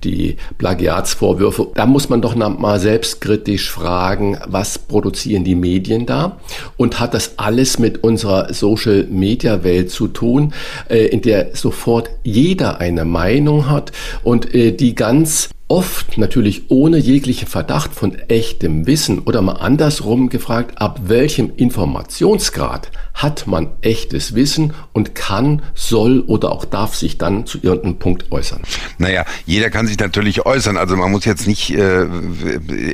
die 0.04 0.38
Plagiatsvorwürfe. 0.58 1.68
Da 1.76 1.86
muss 1.86 2.10
man 2.10 2.22
doch 2.22 2.36
mal 2.36 2.80
selbstkritisch 2.80 3.70
fragen, 3.70 4.38
was 4.46 4.80
produzieren 4.80 5.44
die 5.44 5.56
Medien 5.56 6.06
da? 6.06 6.40
Und 6.78 7.00
hat 7.00 7.14
das 7.14 7.38
alles 7.38 7.80
mit 7.80 8.04
unserer 8.04 8.54
Social-Media-Welt 8.54 9.92
zu 9.92 10.08
tun, 10.08 10.54
äh, 10.90 11.08
in 11.08 11.22
der 11.22 11.56
sofort 11.56 12.10
jeder 12.24 12.80
eine 12.80 13.06
Meinung 13.06 13.70
hat 13.70 13.92
und 14.24 14.54
äh, 14.54 14.72
die 14.72 14.96
ganz 14.96 15.50
oft 15.74 16.20
natürlich 16.20 16.70
ohne 16.70 17.00
jeglichen 17.00 17.48
Verdacht 17.48 17.96
von 17.96 18.14
echtem 18.30 18.86
Wissen 18.86 19.18
oder 19.18 19.42
mal 19.42 19.54
andersrum 19.54 20.30
gefragt, 20.30 20.80
ab 20.80 21.00
welchem 21.06 21.52
Informationsgrad 21.56 22.92
hat 23.14 23.46
man 23.48 23.70
echtes 23.82 24.36
Wissen 24.36 24.74
und 24.92 25.16
kann, 25.16 25.62
soll 25.76 26.22
oder 26.22 26.52
auch 26.52 26.66
darf 26.66 26.96
sich 26.96 27.18
dann 27.18 27.46
zu 27.46 27.60
irgendeinem 27.62 28.00
Punkt 28.00 28.32
äußern. 28.32 28.62
Naja, 28.98 29.24
jeder 29.46 29.70
kann 29.70 29.88
sich 29.88 30.00
natürlich 30.00 30.46
äußern. 30.46 30.78
Also 30.78 30.96
man 30.96 31.12
muss 31.12 31.26
jetzt 31.26 31.48
nicht 31.48 31.70
äh, 31.76 32.08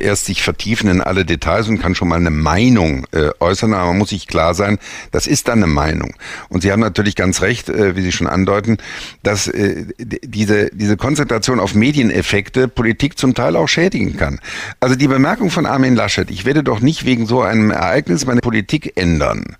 erst 0.00 0.26
sich 0.26 0.42
vertiefen 0.42 0.90
in 0.90 1.00
alle 1.00 1.24
Details 1.24 1.68
und 1.68 1.78
kann 1.78 1.94
schon 1.94 2.08
mal 2.08 2.16
eine 2.16 2.30
Meinung 2.30 3.06
äh, 3.12 3.30
äußern, 3.40 3.72
aber 3.72 3.88
man 3.88 3.98
muss 3.98 4.10
sich 4.10 4.26
klar 4.26 4.54
sein, 4.54 4.78
das 5.10 5.26
ist 5.26 5.48
dann 5.48 5.62
eine 5.62 5.72
Meinung. 5.72 6.14
Und 6.48 6.62
Sie 6.62 6.70
haben 6.70 6.80
natürlich 6.80 7.16
ganz 7.16 7.40
recht, 7.40 7.68
äh, 7.68 7.96
wie 7.96 8.02
Sie 8.02 8.12
schon 8.12 8.26
andeuten, 8.26 8.76
dass 9.22 9.48
äh, 9.48 9.86
diese, 9.98 10.70
diese 10.72 10.96
Konzentration 10.96 11.60
auf 11.60 11.74
Medieneffekte 11.74 12.68
Politik 12.68 13.18
zum 13.18 13.34
Teil 13.34 13.56
auch 13.56 13.68
schädigen 13.68 14.16
kann. 14.16 14.40
Also 14.80 14.96
die 14.96 15.08
Bemerkung 15.08 15.50
von 15.50 15.66
Armin 15.66 15.96
Laschet, 15.96 16.30
ich 16.30 16.44
werde 16.44 16.62
doch 16.62 16.80
nicht 16.80 17.06
wegen 17.06 17.26
so 17.26 17.40
einem 17.40 17.70
Ereignis 17.70 18.26
meine 18.26 18.40
Politik 18.40 18.92
ändern 18.96 19.56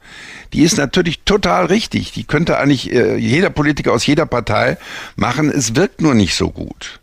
die 0.52 0.62
ist 0.62 0.76
natürlich 0.76 1.23
total 1.25 1.66
richtig. 1.66 2.12
Die 2.12 2.25
könnte 2.25 2.59
eigentlich 2.59 2.92
äh, 2.92 3.16
jeder 3.16 3.50
Politiker 3.50 3.92
aus 3.92 4.07
jeder 4.07 4.26
Partei 4.26 4.78
machen. 5.16 5.50
Es 5.50 5.76
wirkt 5.76 6.00
nur 6.00 6.14
nicht 6.14 6.35
so 6.35 6.50
gut. 6.50 7.00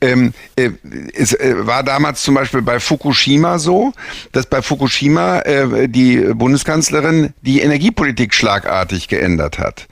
Ähm, 0.00 0.34
äh, 0.56 0.70
es 1.14 1.32
äh, 1.32 1.66
war 1.66 1.82
damals 1.82 2.22
zum 2.22 2.34
Beispiel 2.34 2.62
bei 2.62 2.80
Fukushima 2.80 3.58
so, 3.58 3.92
dass 4.32 4.46
bei 4.46 4.62
Fukushima 4.62 5.40
äh, 5.40 5.88
die 5.88 6.18
Bundeskanzlerin 6.34 7.32
die 7.42 7.60
Energiepolitik 7.60 8.34
schlagartig 8.34 9.08
geändert 9.08 9.58
hat. 9.58 9.86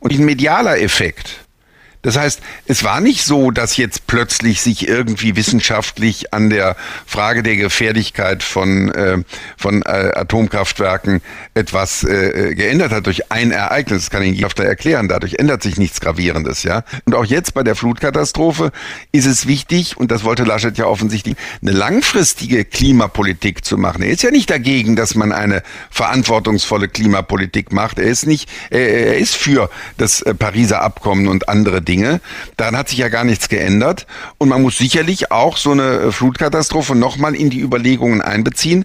Und 0.00 0.12
ein 0.12 0.24
medialer 0.24 0.80
Effekt, 0.80 1.40
Das 2.02 2.16
heißt, 2.16 2.40
es 2.66 2.84
war 2.84 3.00
nicht 3.00 3.24
so, 3.24 3.50
dass 3.50 3.76
jetzt 3.76 4.06
plötzlich 4.06 4.60
sich 4.62 4.86
irgendwie 4.88 5.34
wissenschaftlich 5.34 6.32
an 6.32 6.48
der 6.48 6.76
Frage 7.06 7.42
der 7.42 7.56
Gefährlichkeit 7.56 8.44
von, 8.44 8.92
äh, 8.92 9.18
von 9.56 9.82
äh, 9.82 10.12
Atomkraftwerken 10.14 11.20
etwas 11.54 12.04
äh, 12.04 12.54
geändert 12.54 12.92
hat 12.92 13.06
durch 13.06 13.32
ein 13.32 13.50
Ereignis. 13.50 14.02
Das 14.02 14.10
kann 14.10 14.22
ich 14.22 14.38
Ihnen 14.38 14.48
erklären. 14.58 15.08
Dadurch 15.08 15.34
ändert 15.34 15.62
sich 15.62 15.76
nichts 15.76 16.00
Gravierendes, 16.00 16.62
ja. 16.62 16.84
Und 17.04 17.16
auch 17.16 17.24
jetzt 17.24 17.54
bei 17.54 17.64
der 17.64 17.74
Flutkatastrophe 17.74 18.70
ist 19.10 19.26
es 19.26 19.48
wichtig, 19.48 19.96
und 19.96 20.12
das 20.12 20.22
wollte 20.22 20.44
Laschet 20.44 20.78
ja 20.78 20.86
offensichtlich, 20.86 21.36
eine 21.60 21.72
langfristige 21.72 22.64
Klimapolitik 22.64 23.64
zu 23.64 23.76
machen. 23.76 24.02
Er 24.02 24.10
ist 24.10 24.22
ja 24.22 24.30
nicht 24.30 24.50
dagegen, 24.50 24.94
dass 24.94 25.16
man 25.16 25.32
eine 25.32 25.62
verantwortungsvolle 25.90 26.88
Klimapolitik 26.88 27.72
macht. 27.72 27.98
Er 27.98 28.06
ist 28.06 28.26
nicht, 28.26 28.48
er 28.70 29.18
ist 29.18 29.34
für 29.34 29.68
das 29.96 30.22
äh, 30.22 30.34
Pariser 30.34 30.80
Abkommen 30.82 31.26
und 31.26 31.48
andere 31.48 31.82
Dinge. 31.88 32.20
Daran 32.56 32.76
hat 32.76 32.90
sich 32.90 32.98
ja 32.98 33.08
gar 33.08 33.24
nichts 33.24 33.48
geändert. 33.48 34.06
Und 34.36 34.48
man 34.48 34.62
muss 34.62 34.78
sicherlich 34.78 35.32
auch 35.32 35.56
so 35.56 35.72
eine 35.72 36.12
Flutkatastrophe 36.12 36.94
nochmal 36.94 37.34
in 37.34 37.50
die 37.50 37.60
Überlegungen 37.60 38.20
einbeziehen. 38.20 38.84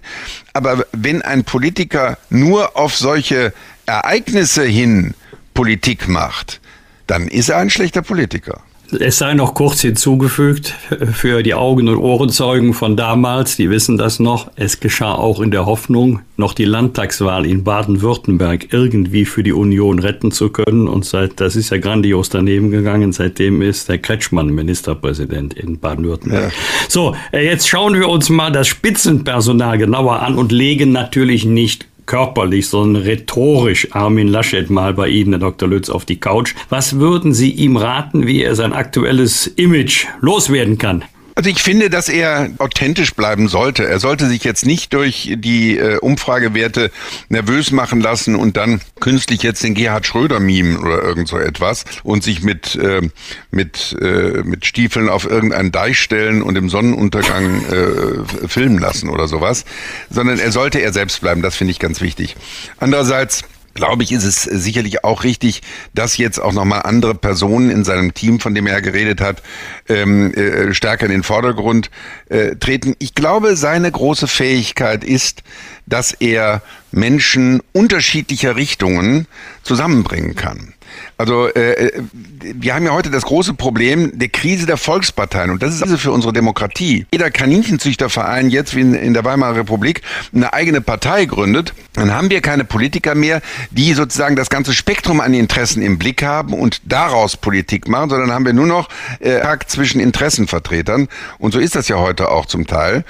Aber 0.52 0.86
wenn 0.92 1.22
ein 1.22 1.44
Politiker 1.44 2.18
nur 2.30 2.76
auf 2.76 2.96
solche 2.96 3.52
Ereignisse 3.86 4.64
hin 4.64 5.14
Politik 5.52 6.08
macht, 6.08 6.60
dann 7.06 7.28
ist 7.28 7.50
er 7.50 7.58
ein 7.58 7.70
schlechter 7.70 8.02
Politiker. 8.02 8.62
Es 9.00 9.18
sei 9.18 9.34
noch 9.34 9.54
kurz 9.54 9.80
hinzugefügt, 9.80 10.74
für 11.12 11.42
die 11.42 11.54
Augen- 11.54 11.88
und 11.88 11.96
Ohrenzeugen 11.96 12.74
von 12.74 12.96
damals, 12.96 13.56
die 13.56 13.70
wissen 13.70 13.96
das 13.96 14.20
noch, 14.20 14.50
es 14.56 14.78
geschah 14.78 15.14
auch 15.14 15.40
in 15.40 15.50
der 15.50 15.66
Hoffnung, 15.66 16.20
noch 16.36 16.52
die 16.52 16.64
Landtagswahl 16.64 17.46
in 17.46 17.64
Baden-Württemberg 17.64 18.72
irgendwie 18.72 19.24
für 19.24 19.42
die 19.42 19.52
Union 19.52 19.98
retten 19.98 20.30
zu 20.30 20.50
können. 20.50 20.86
Und 20.86 21.04
seit, 21.04 21.40
das 21.40 21.56
ist 21.56 21.70
ja 21.70 21.78
grandios 21.78 22.28
daneben 22.28 22.70
gegangen, 22.70 23.12
seitdem 23.12 23.62
ist 23.62 23.88
der 23.88 23.98
Kretschmann 23.98 24.50
Ministerpräsident 24.50 25.54
in 25.54 25.78
Baden-Württemberg. 25.78 26.52
Ja. 26.52 26.58
So, 26.88 27.16
äh, 27.32 27.44
jetzt 27.44 27.68
schauen 27.68 27.94
wir 27.94 28.08
uns 28.08 28.28
mal 28.28 28.52
das 28.52 28.68
Spitzenpersonal 28.68 29.78
genauer 29.78 30.20
an 30.20 30.36
und 30.36 30.52
legen 30.52 30.92
natürlich 30.92 31.44
nicht 31.44 31.86
körperlich, 32.06 32.68
sondern 32.68 33.02
rhetorisch 33.02 33.88
Armin 33.92 34.28
Laschet 34.28 34.70
mal 34.70 34.94
bei 34.94 35.08
Ihnen, 35.08 35.32
Herr 35.32 35.40
Dr. 35.40 35.68
Lütz, 35.68 35.88
auf 35.88 36.04
die 36.04 36.20
Couch. 36.20 36.54
Was 36.68 36.98
würden 36.98 37.32
Sie 37.32 37.50
ihm 37.50 37.76
raten, 37.76 38.26
wie 38.26 38.42
er 38.42 38.54
sein 38.54 38.72
aktuelles 38.72 39.46
Image 39.46 40.06
loswerden 40.20 40.78
kann? 40.78 41.04
Also 41.34 41.50
ich 41.50 41.62
finde, 41.62 41.90
dass 41.90 42.08
er 42.08 42.50
authentisch 42.58 43.14
bleiben 43.14 43.48
sollte. 43.48 43.86
Er 43.86 43.98
sollte 43.98 44.28
sich 44.28 44.44
jetzt 44.44 44.64
nicht 44.64 44.92
durch 44.92 45.34
die 45.36 45.78
äh, 45.78 45.98
Umfragewerte 45.98 46.90
nervös 47.28 47.72
machen 47.72 48.00
lassen 48.00 48.36
und 48.36 48.56
dann 48.56 48.80
künstlich 49.00 49.42
jetzt 49.42 49.62
den 49.64 49.74
Gerhard 49.74 50.06
Schröder 50.06 50.38
mimen 50.38 50.76
oder 50.76 51.02
irgend 51.02 51.26
so 51.28 51.38
etwas 51.38 51.84
und 52.04 52.22
sich 52.22 52.42
mit 52.42 52.76
äh, 52.76 53.02
mit 53.50 53.96
äh, 54.00 54.42
mit 54.44 54.64
Stiefeln 54.64 55.08
auf 55.08 55.24
irgendeinen 55.24 55.72
Deich 55.72 55.98
stellen 55.98 56.42
und 56.42 56.56
im 56.56 56.68
Sonnenuntergang 56.68 57.64
äh, 57.64 58.48
filmen 58.48 58.78
lassen 58.78 59.08
oder 59.08 59.26
sowas, 59.26 59.64
sondern 60.10 60.38
er 60.38 60.52
sollte 60.52 60.78
er 60.80 60.92
selbst 60.92 61.20
bleiben. 61.20 61.42
Das 61.42 61.56
finde 61.56 61.72
ich 61.72 61.80
ganz 61.80 62.00
wichtig. 62.00 62.36
Andererseits 62.78 63.42
glaube 63.74 64.02
ich, 64.02 64.12
ist 64.12 64.24
es 64.24 64.42
sicherlich 64.42 65.04
auch 65.04 65.24
richtig, 65.24 65.62
dass 65.92 66.16
jetzt 66.16 66.38
auch 66.38 66.52
nochmal 66.52 66.82
andere 66.82 67.14
Personen 67.14 67.70
in 67.70 67.84
seinem 67.84 68.14
Team, 68.14 68.40
von 68.40 68.54
dem 68.54 68.66
er 68.66 68.80
geredet 68.80 69.20
hat, 69.20 69.42
ähm, 69.88 70.32
äh, 70.34 70.72
stärker 70.72 71.06
in 71.06 71.12
den 71.12 71.22
Vordergrund 71.22 71.90
äh, 72.28 72.56
treten. 72.56 72.94
Ich 72.98 73.14
glaube, 73.14 73.56
seine 73.56 73.90
große 73.90 74.28
Fähigkeit 74.28 75.04
ist, 75.04 75.42
dass 75.86 76.12
er 76.12 76.62
Menschen 76.92 77.60
unterschiedlicher 77.72 78.56
Richtungen 78.56 79.26
zusammenbringen 79.62 80.34
kann. 80.34 80.74
Also 81.16 81.48
äh, 81.48 81.86
äh, 81.86 82.02
wir 82.40 82.74
haben 82.74 82.84
ja 82.84 82.92
heute 82.92 83.10
das 83.10 83.24
große 83.24 83.54
Problem 83.54 84.18
der 84.18 84.28
Krise 84.28 84.66
der 84.66 84.76
Volksparteien 84.76 85.50
und 85.50 85.62
das 85.62 85.74
ist 85.74 85.82
also 85.82 85.96
für 85.96 86.10
unsere 86.10 86.32
Demokratie. 86.32 87.06
Jeder 87.12 87.30
Kaninchenzüchterverein 87.30 88.50
jetzt 88.50 88.74
wie 88.74 88.80
in, 88.80 88.94
in 88.94 89.14
der 89.14 89.24
Weimarer 89.24 89.56
Republik 89.56 90.02
eine 90.34 90.52
eigene 90.52 90.80
Partei 90.80 91.26
gründet, 91.26 91.72
dann 91.92 92.12
haben 92.12 92.30
wir 92.30 92.40
keine 92.40 92.64
Politiker 92.64 93.14
mehr, 93.14 93.42
die 93.70 93.94
sozusagen 93.94 94.34
das 94.34 94.50
ganze 94.50 94.74
Spektrum 94.74 95.20
an 95.20 95.34
Interessen 95.34 95.82
im 95.82 95.98
Blick 95.98 96.22
haben 96.22 96.52
und 96.52 96.80
daraus 96.84 97.36
Politik 97.36 97.86
machen, 97.86 98.10
sondern 98.10 98.32
haben 98.32 98.44
wir 98.44 98.52
nur 98.52 98.66
noch 98.66 98.88
äh, 99.20 99.40
zwischen 99.66 100.00
Interessenvertretern 100.00 101.08
und 101.38 101.52
so 101.52 101.60
ist 101.60 101.76
das 101.76 101.86
ja 101.88 101.98
heute 101.98 102.30
auch 102.30 102.46
zum 102.46 102.66
Teil. 102.66 103.04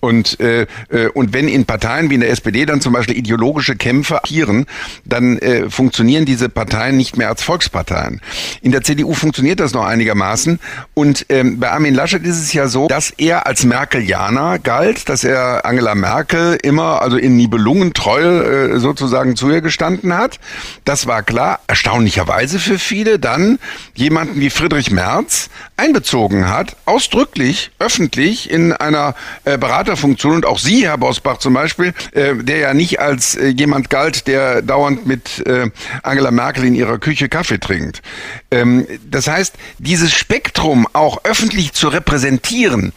Und 0.00 0.38
äh, 0.38 0.66
äh, 0.90 1.08
und 1.08 1.32
wenn 1.32 1.48
in 1.48 1.64
Parteien 1.64 2.10
wie 2.10 2.14
in 2.14 2.20
der 2.20 2.30
SPD 2.30 2.66
dann 2.66 2.80
zum 2.80 2.92
Beispiel 2.92 3.16
ideologische 3.16 3.74
Kämpfe 3.74 4.22
agieren, 4.22 4.66
dann 5.04 5.38
äh, 5.38 5.68
funktionieren 5.68 6.24
diese 6.24 6.48
Parteien 6.48 6.96
nicht 6.96 7.16
mehr 7.16 7.28
als 7.28 7.42
Volksparteien. 7.48 8.20
In 8.60 8.72
der 8.72 8.82
CDU 8.82 9.14
funktioniert 9.14 9.58
das 9.58 9.72
noch 9.72 9.86
einigermaßen. 9.86 10.60
Und 10.92 11.24
ähm, 11.30 11.58
bei 11.58 11.70
Armin 11.70 11.94
Laschet 11.94 12.22
ist 12.22 12.36
es 12.36 12.52
ja 12.52 12.68
so, 12.68 12.88
dass 12.88 13.10
er 13.16 13.46
als 13.46 13.64
Merkelianer 13.64 14.58
galt, 14.58 15.08
dass 15.08 15.24
er 15.24 15.64
Angela 15.64 15.94
Merkel 15.94 16.58
immer, 16.62 17.00
also 17.00 17.16
in 17.16 17.38
Nibelungen 17.38 17.94
treu 17.94 18.20
äh, 18.20 18.78
sozusagen 18.78 19.34
zu 19.34 19.50
ihr 19.50 19.62
gestanden 19.62 20.14
hat. 20.14 20.38
Das 20.84 21.06
war 21.06 21.22
klar. 21.22 21.60
Erstaunlicherweise 21.68 22.58
für 22.58 22.78
viele 22.78 23.18
dann 23.18 23.58
jemanden 23.94 24.40
wie 24.40 24.50
Friedrich 24.50 24.90
Merz 24.90 25.48
einbezogen 25.78 26.50
hat, 26.50 26.76
ausdrücklich, 26.84 27.70
öffentlich 27.78 28.50
in 28.50 28.74
einer 28.74 29.14
äh, 29.44 29.56
Beraterfunktion. 29.56 30.34
Und 30.34 30.44
auch 30.44 30.58
Sie, 30.58 30.86
Herr 30.86 30.98
Bosbach 30.98 31.38
zum 31.38 31.54
Beispiel, 31.54 31.94
äh, 32.12 32.34
der 32.34 32.58
ja 32.58 32.74
nicht 32.74 33.00
als 33.00 33.36
äh, 33.36 33.48
jemand 33.48 33.88
galt, 33.88 34.26
der 34.26 34.60
dauernd 34.60 35.06
mit 35.06 35.46
äh, 35.46 35.70
Angela 36.02 36.30
Merkel 36.30 36.64
in 36.64 36.74
ihrer 36.74 36.98
Küche 36.98 37.28
Kaffee 37.38 37.60
trinkt. 37.60 38.02
Ähm, 38.50 38.84
das 39.08 39.28
heißt, 39.28 39.54
dieses 39.78 40.12
Spektrum 40.12 40.88
auch 40.92 41.24
öffentlich 41.24 41.72
zu 41.72 41.86
repräsentieren, 41.86 42.92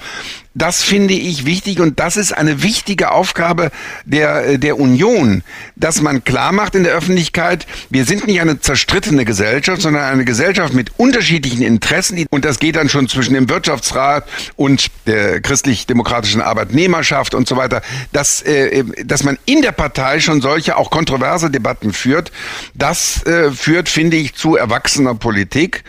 das 0.53 0.83
finde 0.83 1.13
ich 1.13 1.45
wichtig 1.45 1.79
und 1.79 1.99
das 1.99 2.17
ist 2.17 2.33
eine 2.33 2.61
wichtige 2.61 3.11
Aufgabe 3.11 3.71
der, 4.05 4.45
äh, 4.45 4.59
der 4.59 4.79
Union, 4.79 5.43
dass 5.75 6.01
man 6.01 6.23
klar 6.23 6.51
macht 6.51 6.75
in 6.75 6.83
der 6.83 6.93
Öffentlichkeit, 6.93 7.65
wir 7.89 8.05
sind 8.05 8.27
nicht 8.27 8.41
eine 8.41 8.59
zerstrittene 8.59 9.23
Gesellschaft, 9.23 9.81
sondern 9.81 10.03
eine 10.03 10.25
Gesellschaft 10.25 10.73
mit 10.73 10.91
unterschiedlichen 10.97 11.61
Interessen 11.61 12.25
und 12.29 12.43
das 12.43 12.59
geht 12.59 12.75
dann 12.75 12.89
schon 12.89 13.07
zwischen 13.07 13.33
dem 13.33 13.49
Wirtschaftsrat 13.49 14.27
und 14.57 14.87
der 15.07 15.39
christlich-demokratischen 15.39 16.41
Arbeitnehmerschaft 16.41 17.33
und 17.33 17.47
so 17.47 17.55
weiter, 17.55 17.81
dass, 18.11 18.41
äh, 18.41 18.83
dass 19.05 19.23
man 19.23 19.37
in 19.45 19.61
der 19.61 19.71
Partei 19.71 20.19
schon 20.19 20.41
solche 20.41 20.75
auch 20.75 20.89
kontroverse 20.89 21.49
Debatten 21.49 21.93
führt, 21.93 22.31
das 22.73 23.25
äh, 23.25 23.51
führt, 23.51 23.87
finde 23.87 24.17
ich, 24.17 24.35
zu 24.35 24.57
erwachsener 24.57 25.15
Politik. 25.15 25.83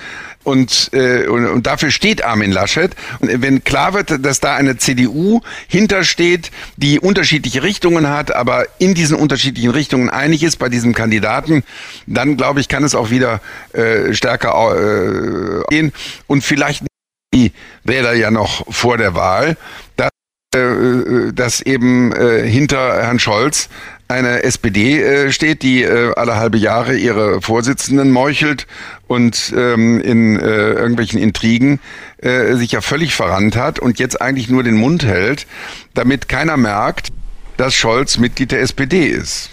Und, 0.44 0.90
äh, 0.92 1.26
und, 1.26 1.46
und 1.46 1.66
dafür 1.66 1.90
steht 1.90 2.24
Armin 2.24 2.50
Laschet. 2.50 2.94
Und 3.20 3.42
wenn 3.42 3.62
klar 3.64 3.94
wird, 3.94 4.24
dass 4.24 4.40
da 4.40 4.54
eine 4.56 4.76
CDU 4.76 5.40
hintersteht, 5.68 6.50
die 6.76 6.98
unterschiedliche 6.98 7.62
Richtungen 7.62 8.08
hat, 8.08 8.34
aber 8.34 8.66
in 8.78 8.94
diesen 8.94 9.16
unterschiedlichen 9.16 9.70
Richtungen 9.70 10.10
einig 10.10 10.42
ist 10.42 10.58
bei 10.58 10.68
diesem 10.68 10.94
Kandidaten, 10.94 11.62
dann 12.06 12.36
glaube 12.36 12.60
ich, 12.60 12.68
kann 12.68 12.84
es 12.84 12.94
auch 12.94 13.10
wieder 13.10 13.40
äh, 13.72 14.14
stärker 14.14 14.52
äh, 14.76 15.62
gehen. 15.70 15.92
Und 16.26 16.42
vielleicht 16.42 16.84
die 17.34 17.52
Wähler 17.84 18.14
ja 18.14 18.30
noch 18.30 18.66
vor 18.72 18.98
der 18.98 19.14
Wahl, 19.14 19.56
dass, 19.96 20.10
äh, 20.54 21.32
dass 21.32 21.60
eben 21.60 22.12
äh, 22.12 22.46
hinter 22.46 23.02
Herrn 23.02 23.18
Scholz 23.18 23.68
eine 24.08 24.42
SPD 24.42 25.00
äh, 25.00 25.32
steht, 25.32 25.62
die 25.62 25.82
äh, 25.82 26.12
alle 26.16 26.36
halbe 26.36 26.58
Jahre 26.58 26.96
ihre 26.96 27.40
Vorsitzenden 27.40 28.10
meuchelt 28.10 28.66
und 29.06 29.52
ähm, 29.56 30.00
in 30.00 30.38
äh, 30.38 30.72
irgendwelchen 30.72 31.20
Intrigen 31.20 31.80
äh, 32.18 32.54
sich 32.54 32.72
ja 32.72 32.80
völlig 32.80 33.14
verrannt 33.14 33.56
hat 33.56 33.78
und 33.78 33.98
jetzt 33.98 34.20
eigentlich 34.20 34.48
nur 34.48 34.62
den 34.62 34.76
Mund 34.76 35.04
hält, 35.04 35.46
damit 35.94 36.28
keiner 36.28 36.56
merkt, 36.56 37.08
dass 37.56 37.74
Scholz 37.74 38.18
Mitglied 38.18 38.52
der 38.52 38.60
SPD 38.60 39.06
ist. 39.06 39.51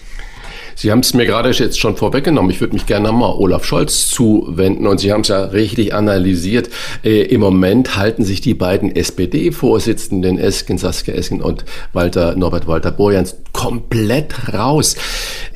Sie 0.79 0.91
haben 0.91 1.01
es 1.01 1.13
mir 1.13 1.25
gerade 1.25 1.49
jetzt 1.51 1.77
schon 1.77 1.97
vorweggenommen. 1.97 2.49
Ich 2.51 2.61
würde 2.61 2.71
mich 2.73 2.85
gerne 2.85 3.11
mal 3.11 3.33
Olaf 3.33 3.65
Scholz 3.65 4.09
zuwenden 4.11 4.87
und 4.87 5.01
Sie 5.01 5.11
haben 5.11 5.21
es 5.21 5.27
ja 5.27 5.43
richtig 5.43 5.93
analysiert. 5.93 6.69
Äh, 7.03 7.23
Im 7.23 7.41
Moment 7.41 7.97
halten 7.97 8.23
sich 8.23 8.39
die 8.39 8.53
beiden 8.53 8.95
SPD-Vorsitzenden 8.95 10.39
Esken, 10.39 10.77
Saskia 10.77 11.15
Esken 11.15 11.41
und 11.41 11.65
Walter, 11.91 12.37
Norbert 12.37 12.65
Walter 12.65 12.91
Borjans 12.91 13.35
komplett 13.51 14.53
raus. 14.53 14.95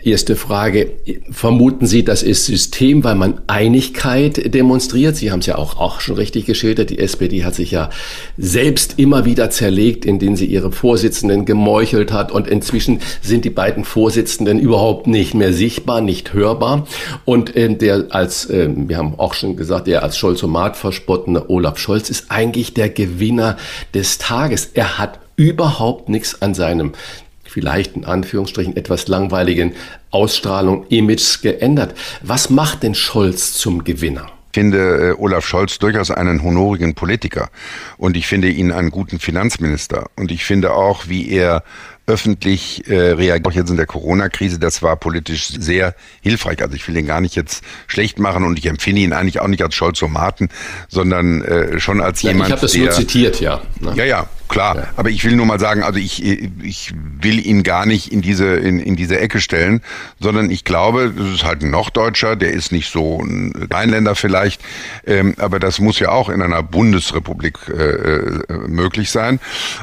Erste 0.04 0.36
Frage. 0.36 0.92
Vermuten 1.32 1.86
Sie, 1.86 2.04
das 2.04 2.22
ist 2.24 2.46
System, 2.46 3.06
weil 3.06 3.16
man 3.16 3.40
Einigkeit 3.48 4.54
demonstriert? 4.54 5.16
Sie 5.16 5.32
haben 5.32 5.40
es 5.40 5.46
ja 5.46 5.58
auch, 5.58 5.78
auch 5.78 6.02
schon 6.02 6.18
richtig 6.18 6.46
geschildert. 6.46 6.90
Die 6.90 7.00
SPD 7.00 7.46
hat 7.46 7.56
sich 7.56 7.72
ja 7.72 7.90
selbst 8.38 8.96
immer 8.98 9.24
wieder 9.24 9.50
zerlegt, 9.50 10.04
indem 10.04 10.36
sie 10.36 10.48
ihre 10.48 10.74
Vorsitzenden 10.74 11.46
gemeuchelt 11.46 12.12
hat. 12.12 12.34
Und 12.34 12.50
inzwischen 12.50 13.00
sind 13.22 13.46
die 13.46 13.50
beiden 13.50 13.86
Vorsitzenden 13.86 14.60
überhaupt 14.60 15.08
nicht 15.14 15.34
mehr 15.34 15.54
sichtbar, 15.54 16.02
nicht 16.02 16.34
hörbar. 16.34 16.86
Und 17.24 17.56
äh, 17.56 17.74
der 17.74 18.08
als, 18.10 18.50
äh, 18.50 18.68
wir 18.76 18.98
haben 18.98 19.18
auch 19.18 19.34
schon 19.34 19.56
gesagt, 19.56 19.88
der 19.88 20.04
als 20.04 20.18
Scholzomat 20.18 20.76
verspottene 20.76 21.50
Olaf 21.50 21.78
Scholz 21.78 22.10
ist 22.10 22.26
eigentlich 22.30 22.74
der 22.74 22.90
Gewinner 22.90 23.56
des 23.94 24.18
Tages. 24.18 24.72
Er 24.74 24.98
hat 24.98 25.20
überhaupt 25.38 26.10
nichts 26.10 26.42
an 26.42 26.54
seinem 26.54 26.92
vielleicht 27.46 27.96
in 27.96 28.04
Anführungsstrichen 28.04 28.76
etwas 28.76 29.08
langweiligen 29.08 29.74
Ausstrahlung, 30.10 30.88
Image 30.90 31.42
geändert. 31.42 31.94
Was 32.24 32.50
macht 32.50 32.84
denn 32.84 32.96
Scholz 32.96 33.54
zum 33.54 33.84
Gewinner? 33.84 34.28
finde 34.54 35.10
äh, 35.10 35.14
Olaf 35.20 35.46
Scholz 35.46 35.80
durchaus 35.80 36.12
einen 36.12 36.44
honorigen 36.44 36.94
Politiker 36.94 37.50
und 37.98 38.16
ich 38.16 38.28
finde 38.28 38.50
ihn 38.50 38.72
einen 38.72 38.92
guten 38.92 39.20
Finanzminister 39.20 40.06
und 40.16 40.32
ich 40.32 40.46
finde 40.46 40.74
auch, 40.74 41.08
wie 41.08 41.30
er 41.30 41.64
öffentlich 42.06 42.88
äh, 42.88 43.12
reagiert, 43.12 43.48
auch 43.48 43.54
jetzt 43.54 43.70
in 43.70 43.78
der 43.78 43.86
Corona-Krise, 43.86 44.60
das 44.60 44.82
war 44.82 44.96
politisch 44.98 45.48
sehr 45.48 45.96
hilfreich. 46.22 46.62
Also 46.62 46.76
ich 46.76 46.86
will 46.88 46.98
ihn 46.98 47.06
gar 47.06 47.22
nicht 47.22 47.36
jetzt 47.36 47.64
schlecht 47.88 48.20
machen 48.20 48.44
und 48.44 48.60
ich 48.60 48.66
empfinde 48.66 49.02
ihn 49.02 49.14
eigentlich 49.14 49.40
auch 49.40 49.48
nicht 49.48 49.62
als 49.62 49.74
Scholzomaten, 49.76 50.50
sondern 50.90 51.44
äh, 51.44 51.80
schon 51.80 52.02
als 52.02 52.22
ja, 52.22 52.32
jemand, 52.32 52.50
Ich 52.50 52.52
habe 52.52 52.62
das 52.62 52.72
der, 52.74 52.82
nur 52.82 52.92
zitiert, 52.92 53.40
ja. 53.40 53.62
Ne? 53.80 53.94
Ja, 53.96 54.04
ja, 54.04 54.30
klar. 54.54 54.76
Ja. 54.78 54.88
Aber 54.96 55.10
ich 55.10 55.26
will 55.26 55.36
nur 55.36 55.46
mal 55.46 55.60
sagen, 55.60 55.84
also 55.84 56.00
ich, 56.00 56.24
ich 56.24 56.94
will 56.96 57.46
ihn 57.46 57.64
gar 57.64 57.86
nicht 57.86 58.12
in 58.12 58.22
diese, 58.22 58.56
in, 58.56 58.80
in 58.80 58.96
diese 58.96 59.20
Ecke 59.20 59.42
stellen, 59.42 59.82
sondern 60.20 60.52
ich 60.52 60.64
glaube, 60.64 61.12
das 61.16 61.28
ist 61.28 61.44
halt 61.44 61.64
ein 61.64 61.72
Norddeutscher, 61.72 62.36
der 62.36 62.52
ist 62.52 62.72
nicht 62.72 62.92
so 62.92 63.20
ein 63.20 63.68
Rheinländer 63.72 64.16
vielleicht, 64.16 64.62
ähm, 65.06 65.34
aber 65.40 65.60
das 65.60 65.80
muss 65.80 66.00
ja 66.00 66.10
auch 66.10 66.30
in 66.30 66.42
einer 66.42 66.62
Bundesrepublik 66.62 67.58
äh, 67.68 67.74
äh 67.74 68.54
möglich 68.68 69.10
sein. 69.10 69.40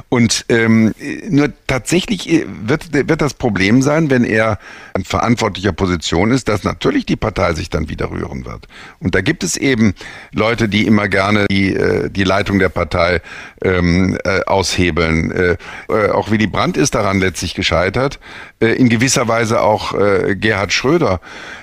Und 0.08 0.46
ähm, 0.48 0.94
nur 1.28 1.52
tatsächlich 1.66 2.44
wird, 2.62 2.92
wird 2.92 3.20
das 3.20 3.34
Problem 3.34 3.82
sein, 3.82 4.08
wenn 4.10 4.24
er 4.24 4.58
in 4.96 5.04
verantwortlicher 5.04 5.72
Position 5.72 6.30
ist, 6.30 6.48
dass 6.48 6.62
natürlich 6.62 7.06
die 7.06 7.16
Partei 7.16 7.54
sich 7.54 7.70
dann 7.70 7.88
wieder 7.88 8.10
rühren 8.10 8.44
wird. 8.44 8.68
Und 9.00 9.14
da 9.14 9.20
gibt 9.20 9.42
es 9.42 9.56
eben 9.56 9.94
Leute, 10.32 10.68
die 10.68 10.86
immer 10.86 11.08
gerne 11.08 11.46
die, 11.50 11.74
äh, 11.74 12.08
die 12.08 12.24
Leitung 12.24 12.58
der 12.60 12.68
Partei 12.68 13.20
ähm, 13.62 14.16
äh, 14.24 14.40
aushebeln. 14.60 15.30
Äh, 15.32 15.56
äh, 15.88 16.10
auch 16.10 16.30
Willy 16.30 16.46
Brandt 16.46 16.76
ist 16.76 16.94
daran 16.94 17.18
letztlich 17.20 17.54
gescheitert, 17.54 18.18
äh, 18.60 18.74
in 18.74 18.88
gewisser 18.88 19.26
Weise 19.28 19.62
auch 19.62 19.94
äh, 19.94 20.36
Gerhard 20.36 20.72
Schröder. 20.72 21.20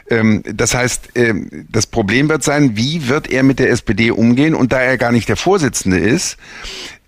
Ähm, 0.09 0.43
das 0.45 0.73
heißt, 0.73 1.15
äh, 1.15 1.33
das 1.69 1.85
Problem 1.87 2.29
wird 2.29 2.43
sein, 2.43 2.75
wie 2.75 3.07
wird 3.07 3.29
er 3.29 3.43
mit 3.43 3.59
der 3.59 3.69
SPD 3.69 4.11
umgehen? 4.11 4.55
Und 4.55 4.71
da 4.73 4.81
er 4.81 4.97
gar 4.97 5.11
nicht 5.11 5.29
der 5.29 5.37
Vorsitzende 5.37 5.99
ist, 5.99 6.37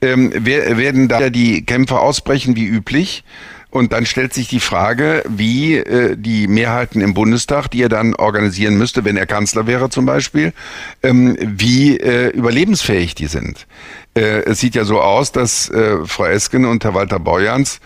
ähm, 0.01 0.31
werden 0.45 1.07
da 1.07 1.29
die 1.29 1.65
Kämpfe 1.65 1.99
ausbrechen 1.99 2.55
wie 2.55 2.65
üblich. 2.65 3.23
Und 3.71 3.93
dann 3.93 4.07
stellt 4.07 4.33
sich 4.33 4.47
die 4.47 4.59
Frage, 4.59 5.23
wie 5.27 5.75
äh, 5.75 6.15
die 6.17 6.47
Mehrheiten 6.47 7.01
im 7.01 7.13
Bundestag, 7.13 7.67
die 7.69 7.83
er 7.83 7.89
dann 7.89 8.15
organisieren 8.15 8.77
müsste, 8.77 9.05
wenn 9.05 9.15
er 9.15 9.27
Kanzler 9.27 9.67
wäre 9.67 9.89
zum 9.89 10.07
Beispiel, 10.07 10.53
ähm, 11.03 11.37
wie 11.39 11.97
äh, 11.97 12.29
überlebensfähig 12.29 13.13
die 13.13 13.27
sind. 13.27 13.67
Äh, 14.15 14.43
es 14.45 14.59
sieht 14.59 14.75
ja 14.75 14.85
so 14.85 14.99
aus, 15.01 15.31
dass 15.31 15.69
äh, 15.69 15.97
Frau 16.05 16.25
Esken 16.25 16.65
und 16.65 16.83
Herr 16.83 16.95
Walter 16.95 17.19
Borjans, 17.19 17.79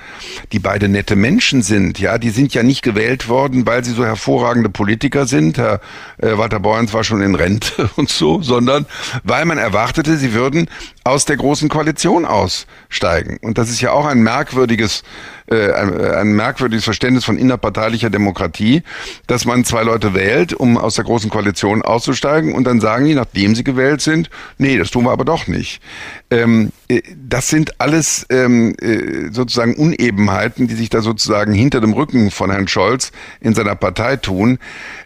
die 0.52 0.60
beide 0.60 0.88
nette 0.88 1.16
Menschen 1.16 1.62
sind, 1.62 2.00
ja, 2.00 2.18
die 2.18 2.30
sind 2.30 2.54
ja 2.54 2.64
nicht 2.64 2.82
gewählt 2.82 3.28
worden, 3.28 3.66
weil 3.66 3.84
sie 3.84 3.92
so 3.92 4.06
hervorragende 4.06 4.70
Politiker 4.70 5.26
sind. 5.26 5.58
Herr 5.58 5.82
äh, 6.18 6.38
Walter 6.38 6.60
Borjans 6.60 6.94
war 6.94 7.04
schon 7.04 7.22
in 7.22 7.36
Rente 7.36 7.90
und 7.98 8.10
so, 8.10 8.42
sondern 8.42 8.86
weil 9.24 9.46
man 9.46 9.58
erwartete, 9.58 10.18
sie 10.18 10.34
würden 10.34 10.70
aus 11.04 11.26
der 11.26 11.36
großen 11.36 11.68
Koalition 11.68 12.26
aussteigen. 12.26 13.38
Und 13.42 13.58
das 13.58 13.70
ist 13.70 13.82
ja 13.82 13.92
auch 13.92 14.06
ein 14.06 14.24
merkwürdiges 14.24 15.04
äh, 15.48 15.74
ein, 15.74 16.00
ein 16.00 16.28
merkwürdiges 16.34 16.86
Verständnis 16.86 17.26
von 17.26 17.38
innerparteilicher 17.38 18.10
Demokratie, 18.10 18.84
dass 19.28 19.46
man 19.46 19.66
zwei 19.66 19.84
Leute 19.84 20.14
wählt, 20.14 20.54
um 20.54 20.78
aus 20.78 20.96
der 20.96 21.04
großen 21.04 21.30
Koalition 21.30 21.82
auszusteigen 21.82 22.54
und 22.54 22.64
dann 22.64 22.80
sagen 22.80 23.06
die, 23.06 23.14
nachdem 23.14 23.54
sie 23.54 23.64
gewählt 23.64 24.02
sind, 24.02 24.30
nee, 24.58 24.78
das 24.78 24.90
tun 24.92 25.04
wir 25.04 25.12
aber 25.12 25.26
doch 25.26 25.48
nicht. 25.48 25.82
Ähm, 26.30 26.72
äh, 26.88 27.02
das 27.16 27.50
sind 27.50 27.80
alles 27.80 28.26
ähm, 28.30 28.76
äh, 28.82 29.32
sozusagen 29.32 29.76
Unebenheiten, 29.76 30.68
die 30.68 30.76
sich 30.76 30.90
da 30.90 31.02
sozusagen 31.02 31.54
hinter 31.54 31.82
dem 31.82 31.94
Rücken 31.94 32.32
von 32.32 32.52
Herrn 32.52 32.68
Scholz 32.68 33.12
in 33.42 33.54
seiner 33.54 33.76
Partei 33.76 34.16
tun, 34.18 34.60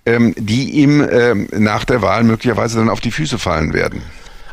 ähm, 0.05 0.33
die 0.37 0.71
ihm 0.71 1.05
ähm, 1.09 1.47
nach 1.51 1.85
der 1.85 2.01
Wahl 2.01 2.23
möglicherweise 2.23 2.77
dann 2.77 2.89
auf 2.89 3.01
die 3.01 3.11
Füße 3.11 3.39
fallen 3.39 3.73
werden. 3.73 4.01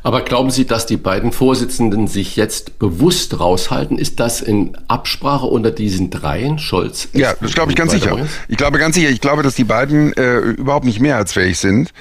Aber 0.04 0.20
glauben 0.20 0.50
Sie, 0.50 0.66
dass 0.66 0.84
die 0.84 0.98
beiden 0.98 1.32
Vorsitzenden 1.32 2.08
sich 2.08 2.36
jetzt 2.36 2.78
bewusst 2.78 3.40
raushalten? 3.40 3.96
Ist 3.96 4.20
das 4.20 4.42
in 4.42 4.76
Absprache 4.86 5.46
unter 5.46 5.70
diesen 5.70 6.10
dreien, 6.10 6.58
Scholz? 6.58 7.08
Ja, 7.14 7.32
das 7.40 7.54
glaube 7.54 7.72
ich 7.72 7.76
ganz 7.76 7.92
sicher. 7.92 8.14
Ich 8.46 8.58
glaube 8.58 8.78
ganz 8.78 8.96
sicher. 8.96 9.08
Ich 9.08 9.22
glaube, 9.22 9.42
dass 9.42 9.54
die 9.54 9.64
beiden 9.64 10.12
äh, 10.12 10.40
überhaupt 10.40 10.84
nicht 10.84 11.00
mehrheitsfähig 11.00 11.58
sind. 11.58 11.94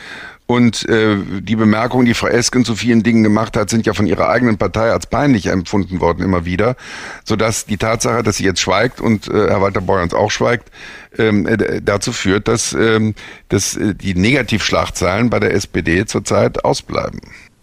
Und 0.45 0.87
äh, 0.89 1.17
die 1.39 1.55
Bemerkungen, 1.55 2.05
die 2.05 2.13
Frau 2.13 2.27
Esken 2.27 2.65
zu 2.65 2.75
vielen 2.75 3.01
Dingen 3.01 3.23
gemacht 3.23 3.55
hat, 3.55 3.69
sind 3.69 3.85
ja 3.85 3.93
von 3.93 4.07
ihrer 4.07 4.29
eigenen 4.29 4.57
Partei 4.57 4.91
als 4.91 5.07
peinlich 5.07 5.47
empfunden 5.47 6.01
worden 6.01 6.23
immer 6.23 6.45
wieder, 6.45 6.75
sodass 7.23 7.65
die 7.65 7.77
Tatsache, 7.77 8.23
dass 8.23 8.37
sie 8.37 8.43
jetzt 8.43 8.59
schweigt 8.59 8.99
und 8.99 9.27
äh, 9.29 9.47
Herr 9.47 9.61
Walter 9.61 9.81
Borjans 9.81 10.13
auch 10.13 10.31
schweigt, 10.31 10.69
ähm, 11.17 11.47
äh, 11.47 11.81
dazu 11.81 12.11
führt, 12.11 12.47
dass, 12.49 12.73
ähm, 12.73 13.15
dass 13.49 13.77
äh, 13.77 13.95
die 13.95 14.15
Negativschlagzeilen 14.15 15.29
bei 15.29 15.39
der 15.39 15.53
SPD 15.53 16.05
zurzeit 16.05 16.65
ausbleiben. 16.65 17.21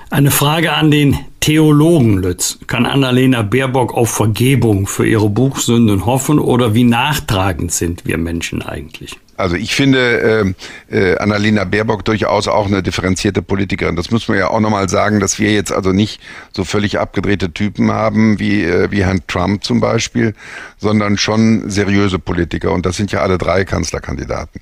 Eine 0.09 0.31
Frage 0.31 0.73
an 0.73 0.91
den 0.91 1.19
Theologen 1.39 2.19
Lütz. 2.19 2.59
Kann 2.67 2.85
Annalena 2.85 3.43
Baerbock 3.43 3.95
auf 3.95 4.11
Vergebung 4.11 4.87
für 4.87 5.07
ihre 5.07 5.31
Buchsünden 5.31 6.05
hoffen 6.05 6.39
oder 6.39 6.75
wie 6.75 6.85
nachtragend 6.85 7.71
sind 7.71 8.07
wir 8.07 8.19
Menschen 8.19 8.63
eigentlich? 8.63 9.19
Also 9.41 9.57
ich 9.57 9.75
finde 9.75 10.55
äh, 10.91 10.97
äh, 10.97 11.19
Annalena 11.19 11.65
Baerbock 11.65 12.05
durchaus 12.05 12.49
auch 12.49 12.67
eine 12.67 12.83
differenzierte 12.83 13.43
Politikerin. 13.43 13.97
Das 13.97 14.11
muss 14.11 14.29
man 14.29 14.39
ja 14.39 14.49
auch 14.49 14.61
nochmal 14.61 14.89
sagen, 14.89 15.21
dass 15.21 15.39
wir 15.39 15.53
jetzt 15.53 15.73
also 15.73 15.93
nicht 15.93 16.21
so 16.53 16.65
völlig 16.65 16.99
abgedrehte 16.99 17.53
Typen 17.53 17.91
haben 17.91 18.39
wie, 18.39 18.63
äh, 18.65 18.91
wie 18.91 19.05
Herrn 19.05 19.23
Trump 19.27 19.65
zum 19.65 19.81
Beispiel, 19.81 20.35
sondern 20.79 21.19
schon 21.19 21.69
seriöse 21.71 22.19
Politiker. 22.19 22.73
Und 22.73 22.87
das 22.87 22.97
sind 22.97 23.13
ja 23.13 23.21
alle 23.21 23.39
drei 23.39 23.65
Kanzlerkandidaten. 23.65 24.61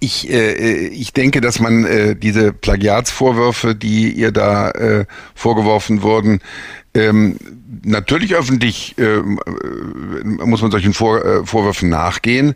Ich, 0.00 0.30
äh, 0.30 0.52
äh, 0.52 0.88
ich 0.88 1.12
denke, 1.12 1.40
dass 1.40 1.60
man 1.60 1.84
äh, 1.84 2.16
diese 2.16 2.52
Plagiatsvorwürfe, 2.52 3.74
die 3.74 4.12
ihr 4.12 4.32
da 4.32 4.70
äh, 4.70 5.06
vorgeworfen 5.34 6.02
wurden, 6.02 6.40
ähm, 6.94 7.36
natürlich 7.84 8.34
öffentlich 8.34 8.96
äh, 8.98 9.18
äh 9.18 9.22
muss 10.24 10.62
man 10.62 10.70
solchen 10.70 10.94
Vor, 10.94 11.24
äh, 11.24 11.44
Vorwürfen 11.44 11.88
nachgehen, 11.88 12.54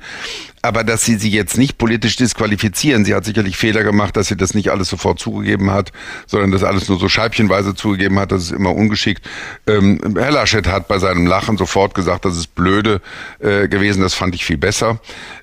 aber 0.63 0.85
dass 0.85 1.05
sie 1.05 1.17
sie 1.17 1.31
jetzt 1.31 1.59
nicht 1.59 1.77
politisch 1.77 2.17
disqualifizieren. 2.17 3.05
Sie 3.05 3.15
hat 3.15 3.25
sicherlich 3.25 3.57
Fehler 3.57 3.83
gemacht, 3.83 4.17
dass 4.17 4.29
sie 4.29 4.37
das 4.37 4.55
nicht 4.55 4.71
alles 4.71 4.89
sofort 4.89 5.19
zugegeben 5.19 5.73
hat, 5.73 5.93
sondern 6.27 6.53
das 6.53 6.63
alles 6.63 6.89
nur 6.89 6.99
so 7.01 7.09
scheibchenweise 7.09 7.75
zugegeben 7.75 8.19
hat. 8.21 8.31
Das 8.31 8.45
ist 8.45 8.53
immer 8.53 8.75
ungeschickt. 8.75 9.29
Ähm, 9.67 10.01
Herr 10.17 10.31
Laschet 10.31 10.67
hat 10.69 10.87
bei 10.87 11.01
seinem 11.01 11.27
Lachen 11.27 11.59
sofort 11.59 11.95
gesagt, 11.95 12.25
das 12.25 12.37
ist 12.37 12.55
blöde 12.55 13.01
äh, 13.41 13.67
gewesen. 13.67 14.03
Das 14.03 14.15
fand 14.15 14.37
ich 14.37 14.45
viel 14.45 14.57
besser. 14.57 15.01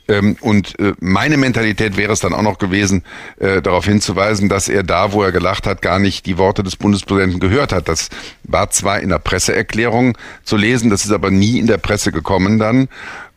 Ähm, 0.08 0.38
und 0.40 0.80
äh, 0.80 0.94
meine 1.00 1.36
Mentalität 1.36 1.98
wäre 1.98 2.14
es 2.14 2.22
dann 2.22 2.34
auch 2.34 2.42
noch 2.42 2.58
gewesen, 2.58 3.04
äh, 3.40 3.62
darauf 3.62 3.86
hinzuweisen, 3.86 4.48
dass 4.48 4.70
er 4.70 4.84
da, 4.84 5.12
wo 5.12 5.22
er 5.22 5.34
gelacht 5.34 5.68
hat, 5.68 5.82
gar 5.82 6.00
nicht 6.00 6.26
die 6.26 6.38
Worte 6.38 6.64
des 6.64 6.78
Bundespräsidenten 6.78 7.40
gehört 7.40 7.74
hat. 7.74 7.88
Das 7.90 8.10
war 8.44 8.72
zwar 8.72 9.02
in 9.02 9.10
der 9.10 9.20
Presseerklärung 9.20 10.18
zu 10.44 10.58
lesen, 10.58 10.90
das 10.90 11.06
ist 11.06 11.12
aber 11.12 11.30
nie 11.30 11.60
in 11.60 11.68
der 11.68 11.78
Presse 11.78 12.12
gekommen 12.12 12.58
dann. 12.58 12.88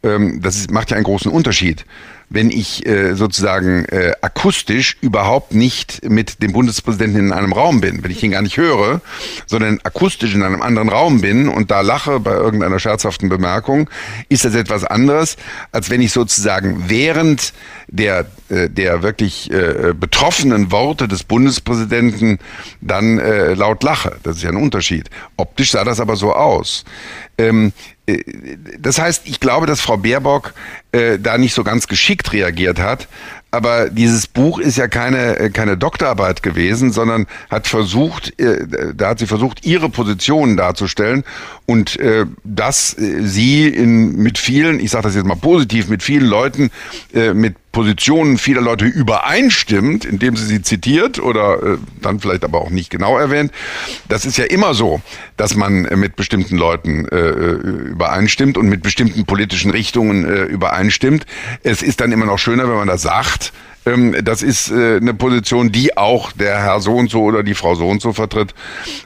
Ähm, 0.03 0.41
das 0.41 0.57
ist, 0.57 0.71
macht 0.71 0.91
ja 0.91 0.97
einen 0.97 1.05
großen 1.05 1.31
Unterschied 1.31 1.85
wenn 2.33 2.51
ich 2.51 2.87
äh, 2.87 3.15
sozusagen 3.15 3.85
äh, 3.87 4.13
akustisch 4.23 4.97
überhaupt 5.01 5.55
nicht 5.55 6.09
mit 6.09 6.43
dem 6.43 6.53
Bundespräsidenten 6.53 7.27
in 7.27 7.33
einem 7.33 7.53
Raum 7.53 7.81
bin, 7.81 8.03
wenn 8.03 8.11
ich 8.11 8.23
ihn 8.23 8.31
gar 8.31 8.43
nicht 8.43 8.57
höre, 8.57 9.01
sondern 9.47 9.81
akustisch 9.85 10.35
in 10.35 10.43
einem 10.43 10.63
anderen 10.63 10.89
Raum 10.89 11.21
bin 11.21 11.49
und 11.49 11.71
da 11.71 11.83
lache 11.83 12.21
bei 12.21 12.33
irgendeiner 12.33 12.79
scherzhaften 12.79 13.29
Bemerkung, 13.29 13.91
ist 14.29 14.45
das 14.45 14.55
etwas 14.55 14.85
anderes, 14.85 15.37
als 15.73 15.91
wenn 15.91 16.01
ich 16.01 16.13
sozusagen 16.13 16.85
während 16.89 17.53
der, 17.89 18.27
äh, 18.49 18.71
der 18.71 19.03
wirklich 19.03 19.51
äh, 19.51 19.93
betroffenen 19.99 20.73
Worte 20.73 21.09
des 21.09 21.25
Bundespräsidenten 21.25 22.39
dann 22.81 23.19
äh, 23.19 23.55
laut 23.55 23.83
lache. 23.83 24.17
Das 24.23 24.37
ist 24.37 24.43
ja 24.43 24.51
ein 24.51 24.57
Unterschied. 24.57 25.11
Optisch 25.37 25.73
sah 25.73 25.85
das 25.85 26.01
aber 26.01 26.17
so 26.17 26.33
aus. 26.33 26.85
Ähm, 27.37 27.69
äh, 27.69 27.92
das 28.79 28.99
heißt, 28.99 29.23
ich 29.27 29.39
glaube, 29.39 29.67
dass 29.67 29.81
Frau 29.81 29.97
Baerbock 29.97 30.55
äh, 30.91 31.19
da 31.19 31.39
nicht 31.39 31.55
so 31.55 31.63
ganz 31.63 31.87
geschickt 31.87 32.33
reagiert 32.33 32.81
hat. 32.81 33.09
Aber 33.55 33.91
dieses 33.91 34.27
Buch 34.27 34.59
ist 34.59 34.79
ja 34.79 34.89
keine, 34.89 35.39
äh, 35.39 35.51
keine 35.51 35.77
Doktorarbeit 35.77 36.43
gewesen, 36.43 36.91
sondern 36.91 37.27
hat 37.51 37.69
versucht, 37.69 38.39
äh, 38.41 38.67
da 38.95 39.11
hat 39.11 39.19
sie 39.19 39.27
versucht, 39.27 39.65
ihre 39.67 39.91
Positionen 39.91 40.57
darzustellen 40.57 41.23
und 41.67 41.99
äh, 42.01 42.25
dass 42.45 42.91
sie 42.91 43.69
in, 43.69 44.17
mit 44.17 44.39
vielen, 44.39 44.81
ich 44.81 44.91
sage 44.91 45.05
das 45.05 45.15
jetzt 45.15 45.27
mal 45.27 45.37
positiv, 45.37 45.89
mit 45.89 46.03
vielen 46.03 46.27
Leuten, 46.27 46.71
mit 47.35 47.57
Positionen 47.73 48.37
vieler 48.37 48.61
Leute 48.61 48.85
übereinstimmt, 48.85 50.05
indem 50.05 50.37
sie 50.37 50.45
sie 50.45 50.63
zitiert 50.63 51.19
oder 51.19 51.63
äh, 51.63 51.79
dann 52.01 52.21
vielleicht 52.21 52.45
aber 52.45 52.61
auch 52.61 52.71
nicht 52.71 52.91
genau 52.91 53.19
erwähnt. 53.19 53.51
Das 54.09 54.27
ist 54.27 54.37
ja 54.37 54.45
immer 54.45 54.75
so, 54.75 55.01
dass 55.39 55.57
man 55.57 55.87
äh, 55.87 55.97
mit 55.97 56.15
bestimmten 56.15 56.57
Leuten 56.57 57.09
äh, 57.09 57.31
übereinstimmt 57.31 58.59
und 58.59 58.69
mit 58.69 58.83
bestimmten 58.83 59.25
politischen 59.25 59.71
Richtungen 59.71 60.25
äh, 60.25 60.43
übereinstimmt. 60.45 61.27
Es 61.63 61.83
ist 61.83 62.01
dann 62.01 62.13
immer 62.13 62.27
noch 62.27 62.39
schöner, 62.39 62.69
wenn 62.69 62.77
man 62.77 62.89
das 62.89 63.03
sagt. 63.03 63.53
Ähm, 63.87 64.15
das 64.23 64.43
ist 64.43 64.71
äh, 64.71 64.97
eine 64.97 65.15
Position, 65.15 65.73
die 65.73 65.97
auch 65.97 66.33
der 66.33 66.59
Herr 66.59 66.81
so 66.81 66.95
und 66.95 67.11
so 67.11 67.23
oder 67.23 67.43
die 67.43 67.55
Frau 67.55 67.75
so 67.75 67.89
und 67.89 68.03
so 68.03 68.13
vertritt. 68.13 68.55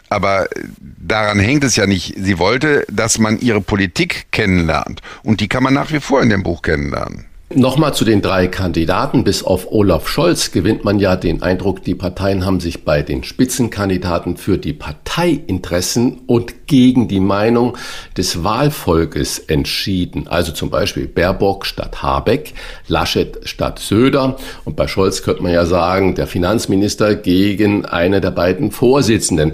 Aber 0.09 0.49
daran 0.81 1.39
hängt 1.39 1.65
es 1.65 1.77
ja 1.77 1.87
nicht. 1.87 2.15
Sie 2.19 2.39
wollte, 2.39 2.85
dass 2.91 3.19
man 3.19 3.39
ihre 3.39 3.61
Politik 3.61 4.27
kennenlernt. 4.33 5.03
Und 5.23 5.41
die 5.41 5.49
kann 5.49 5.63
man 5.63 5.75
nach 5.75 5.93
wie 5.93 6.01
vor 6.01 6.23
in 6.23 6.31
dem 6.31 6.43
Buch 6.43 6.63
kennenlernen. 6.63 7.27
Nochmal 7.55 7.95
zu 7.95 8.05
den 8.05 8.23
drei 8.23 8.49
Kandidaten. 8.49 9.23
Bis 9.23 9.45
auf 9.45 9.71
Olaf 9.71 10.09
Scholz 10.09 10.51
gewinnt 10.51 10.85
man 10.85 10.99
ja 10.99 11.15
den 11.15 11.43
Eindruck, 11.43 11.85
die 11.85 11.95
Parteien 11.95 12.45
haben 12.45 12.59
sich 12.59 12.85
bei 12.85 13.03
den 13.03 13.23
Spitzenkandidaten 13.23 14.37
für 14.37 14.59
die 14.59 14.73
Parteiinteressen 14.73 16.23
und 16.27 16.67
gegen 16.67 17.07
die 17.07 17.21
Meinung 17.21 17.79
des 18.17 18.43
Wahlvolkes 18.43 19.39
entschieden. 19.39 20.27
Also 20.27 20.51
zum 20.51 20.71
Beispiel 20.71 21.07
Baerbock 21.07 21.67
statt 21.67 22.03
Habeck, 22.03 22.53
Laschet 22.89 23.39
statt 23.45 23.79
Söder. 23.79 24.39
Und 24.65 24.75
bei 24.75 24.89
Scholz 24.89 25.23
könnte 25.23 25.45
man 25.45 25.53
ja 25.53 25.67
sagen, 25.67 26.17
der 26.17 26.27
Finanzminister 26.27 27.15
gegen 27.15 27.85
eine 27.85 28.21
der 28.21 28.33
beiden 28.33 28.73
Vorsitzenden. 28.73 29.53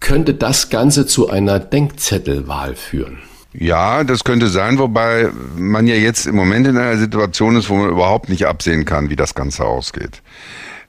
Könnte 0.00 0.32
das 0.32 0.70
Ganze 0.70 1.04
zu 1.04 1.28
einer 1.28 1.58
Denkzettelwahl 1.58 2.74
führen? 2.74 3.18
Ja, 3.60 4.04
das 4.04 4.22
könnte 4.22 4.46
sein, 4.46 4.78
wobei 4.78 5.30
man 5.56 5.88
ja 5.88 5.96
jetzt 5.96 6.26
im 6.26 6.36
Moment 6.36 6.68
in 6.68 6.76
einer 6.76 6.96
Situation 6.96 7.56
ist, 7.56 7.68
wo 7.68 7.74
man 7.74 7.90
überhaupt 7.90 8.28
nicht 8.28 8.46
absehen 8.46 8.84
kann, 8.84 9.10
wie 9.10 9.16
das 9.16 9.34
Ganze 9.34 9.64
ausgeht. 9.64 10.22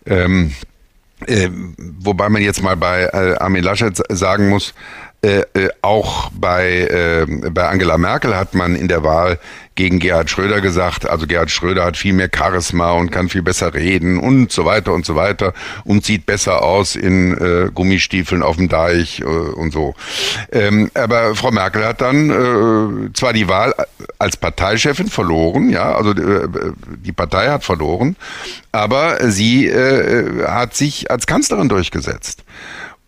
Ähm, 0.06 0.54
äh, 1.26 1.50
wobei 1.78 2.30
man 2.30 2.44
jetzt 2.44 2.62
mal 2.62 2.78
bei 2.78 3.06
äh, 3.06 3.38
Armin 3.40 3.64
Laschet 3.64 4.00
sagen 4.10 4.50
muss, 4.50 4.76
äh, 5.22 5.42
äh, 5.54 5.70
auch 5.82 6.30
bei, 6.34 6.70
äh, 6.70 7.26
bei 7.50 7.68
Angela 7.68 7.98
Merkel 7.98 8.38
hat 8.38 8.56
man 8.56 8.76
in 8.76 8.88
der 8.88 9.04
Wahl 9.04 9.38
gegen 9.76 10.00
Gerhard 10.00 10.30
Schröder 10.30 10.62
gesagt, 10.62 11.10
also 11.10 11.28
Gerhard 11.28 11.52
Schröder 11.52 11.84
hat 11.84 11.98
viel 11.98 12.14
mehr 12.14 12.30
Charisma 12.34 12.92
und 12.92 13.12
kann 13.12 13.28
viel 13.28 13.42
besser 13.42 13.74
reden 13.74 14.18
und 14.18 14.52
so 14.52 14.64
weiter 14.64 14.94
und 14.94 15.06
so 15.06 15.16
weiter 15.16 15.54
und 15.84 16.06
sieht 16.06 16.26
besser 16.26 16.62
aus 16.64 16.96
in 16.96 17.38
äh, 17.38 17.70
Gummistiefeln 17.74 18.44
auf 18.44 18.56
dem 18.56 18.70
Deich 18.70 19.20
äh, 19.20 19.26
und 19.26 19.74
so. 19.74 19.94
Ähm, 20.52 20.90
aber 20.94 21.36
Frau 21.36 21.52
Merkel 21.52 21.86
hat 21.86 22.00
dann 22.00 22.30
äh, 22.30 23.14
zwar 23.14 23.34
die 23.34 23.50
Wahl 23.50 23.74
als 24.20 24.38
Parteichefin 24.38 25.08
verloren, 25.08 25.70
ja, 25.70 25.96
also 25.96 26.12
äh, 26.12 26.48
die 26.98 27.14
Partei 27.14 27.48
hat 27.50 27.66
verloren, 27.66 28.16
aber 28.72 29.32
sie 29.32 29.68
äh, 29.68 30.46
hat 30.48 30.76
sich 30.76 31.12
als 31.12 31.28
Kanzlerin 31.28 31.68
durchgesetzt. 31.68 32.44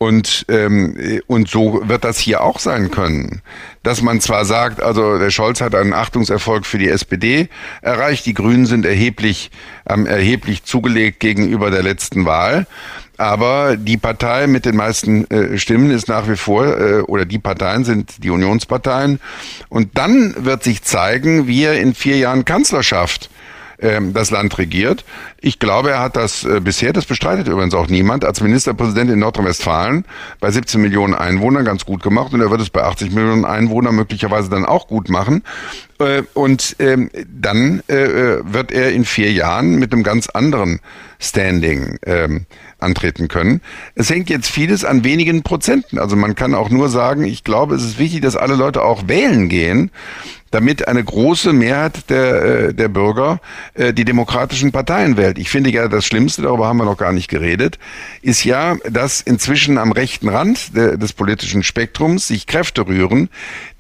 Und, 0.01 0.47
ähm, 0.49 1.21
und 1.27 1.47
so 1.47 1.87
wird 1.87 2.03
das 2.03 2.17
hier 2.17 2.41
auch 2.41 2.57
sein 2.57 2.89
können. 2.89 3.43
Dass 3.83 4.01
man 4.01 4.19
zwar 4.19 4.45
sagt, 4.45 4.81
also 4.81 5.19
der 5.19 5.29
Scholz 5.29 5.61
hat 5.61 5.75
einen 5.75 5.93
Achtungserfolg 5.93 6.65
für 6.65 6.79
die 6.79 6.89
SPD 6.89 7.49
erreicht, 7.83 8.25
die 8.25 8.33
Grünen 8.33 8.65
sind 8.65 8.83
erheblich, 8.83 9.51
ähm, 9.87 10.07
erheblich 10.07 10.63
zugelegt 10.63 11.19
gegenüber 11.19 11.69
der 11.69 11.83
letzten 11.83 12.25
Wahl. 12.25 12.65
Aber 13.17 13.77
die 13.77 13.97
Partei 13.97 14.47
mit 14.47 14.65
den 14.65 14.75
meisten 14.75 15.29
äh, 15.29 15.59
Stimmen 15.59 15.91
ist 15.91 16.07
nach 16.07 16.27
wie 16.27 16.35
vor, 16.35 16.65
äh, 16.65 17.01
oder 17.01 17.25
die 17.25 17.37
Parteien 17.37 17.83
sind 17.83 18.23
die 18.23 18.31
Unionsparteien. 18.31 19.19
Und 19.69 19.99
dann 19.99 20.33
wird 20.43 20.63
sich 20.63 20.81
zeigen, 20.81 21.45
wie 21.45 21.63
er 21.63 21.79
in 21.79 21.93
vier 21.93 22.17
Jahren 22.17 22.43
Kanzlerschaft 22.43 23.29
ähm, 23.81 24.13
das 24.13 24.31
Land 24.31 24.57
regiert. 24.57 25.03
Ich 25.39 25.59
glaube, 25.59 25.91
er 25.91 25.99
hat 25.99 26.15
das 26.15 26.43
äh, 26.43 26.59
bisher, 26.59 26.93
das 26.93 27.05
bestreitet 27.05 27.47
übrigens 27.47 27.73
auch 27.73 27.87
niemand, 27.87 28.25
als 28.25 28.41
Ministerpräsident 28.41 29.11
in 29.11 29.19
Nordrhein-Westfalen 29.19 30.05
bei 30.39 30.51
17 30.51 30.81
Millionen 30.81 31.13
Einwohnern 31.13 31.65
ganz 31.65 31.85
gut 31.85 32.03
gemacht 32.03 32.33
und 32.33 32.41
er 32.41 32.51
wird 32.51 32.61
es 32.61 32.69
bei 32.69 32.83
80 32.83 33.11
Millionen 33.11 33.45
Einwohnern 33.45 33.95
möglicherweise 33.95 34.49
dann 34.49 34.65
auch 34.65 34.87
gut 34.87 35.09
machen. 35.09 35.43
Äh, 35.99 36.23
und 36.33 36.75
ähm, 36.79 37.09
dann 37.27 37.83
äh, 37.87 37.95
äh, 37.95 38.41
wird 38.43 38.71
er 38.71 38.91
in 38.91 39.05
vier 39.05 39.31
Jahren 39.31 39.75
mit 39.75 39.93
einem 39.93 40.03
ganz 40.03 40.29
anderen 40.29 40.79
Standing 41.19 41.97
ähm, 42.05 42.45
antreten 42.79 43.27
können. 43.27 43.61
Es 43.95 44.09
hängt 44.09 44.29
jetzt 44.29 44.49
vieles 44.49 44.83
an 44.83 45.03
wenigen 45.03 45.43
Prozenten. 45.43 45.99
Also 45.99 46.15
man 46.15 46.35
kann 46.35 46.55
auch 46.55 46.69
nur 46.69 46.89
sagen, 46.89 47.23
ich 47.23 47.43
glaube, 47.43 47.75
es 47.75 47.83
ist 47.83 47.99
wichtig, 47.99 48.21
dass 48.21 48.35
alle 48.35 48.55
Leute 48.55 48.83
auch 48.83 49.07
wählen 49.07 49.49
gehen 49.49 49.91
damit 50.51 50.87
eine 50.87 51.03
große 51.03 51.53
Mehrheit 51.53 52.09
der, 52.09 52.43
äh, 52.43 52.73
der 52.73 52.89
Bürger 52.89 53.39
äh, 53.73 53.93
die 53.93 54.05
demokratischen 54.05 54.71
Parteien 54.71 55.17
wählt. 55.17 55.39
Ich 55.39 55.49
finde 55.49 55.71
ja, 55.71 55.87
das 55.87 56.05
Schlimmste, 56.05 56.43
darüber 56.43 56.67
haben 56.67 56.77
wir 56.77 56.85
noch 56.85 56.97
gar 56.97 57.13
nicht 57.13 57.29
geredet, 57.29 57.79
ist 58.21 58.43
ja, 58.43 58.75
dass 58.89 59.21
inzwischen 59.21 59.77
am 59.77 59.91
rechten 59.91 60.29
Rand 60.29 60.75
des 60.75 61.13
politischen 61.13 61.63
Spektrums 61.63 62.27
sich 62.27 62.47
Kräfte 62.47 62.85
rühren, 62.87 63.29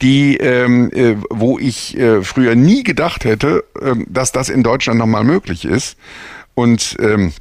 die, 0.01 0.37
ähm, 0.37 0.91
äh, 0.93 1.15
wo 1.29 1.59
ich 1.59 1.97
früher 2.23 2.55
nie 2.55 2.83
gedacht 2.83 3.25
hätte, 3.25 3.63
äh, 3.79 3.95
dass 4.07 4.31
das 4.31 4.49
in 4.49 4.63
Deutschland 4.63 4.99
nochmal 4.99 5.23
möglich 5.23 5.65
ist. 5.65 5.97
Und 6.53 6.95
ähm, 6.99 7.33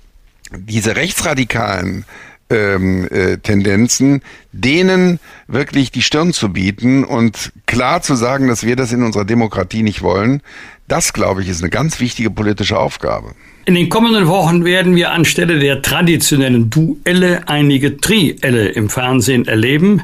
diese 0.53 0.97
rechtsradikalen 0.97 2.05
ähm, 2.51 3.09
äh, 3.11 3.39
Tendenzen, 3.39 4.23
denen 4.53 5.21
wirklich 5.47 5.91
die 5.91 6.03
Stirn 6.03 6.33
zu 6.33 6.53
bieten 6.53 7.05
und 7.05 7.53
klar 7.67 8.03
zu 8.03 8.15
sagen, 8.15 8.49
dass 8.49 8.65
wir 8.65 8.77
das 8.77 8.93
in 8.93 9.03
unserer 9.03 9.25
Demokratie 9.25 9.83
nicht 9.83 10.03
wollen, 10.03 10.43
das, 10.89 11.13
glaube 11.13 11.43
ich, 11.43 11.49
ist 11.49 11.63
eine 11.63 11.71
ganz 11.71 12.01
wichtige 12.01 12.31
politische 12.31 12.77
Aufgabe. 12.77 13.35
In 13.67 13.75
den 13.77 13.89
kommenden 13.89 14.27
Wochen 14.27 14.65
werden 14.65 14.97
wir 14.97 15.13
anstelle 15.13 15.61
der 15.61 15.83
traditionellen 15.83 16.71
Duelle 16.71 17.47
einige 17.47 17.99
Trielle 17.99 18.71
im 18.71 18.89
Fernsehen 18.89 19.47
erleben. 19.47 20.03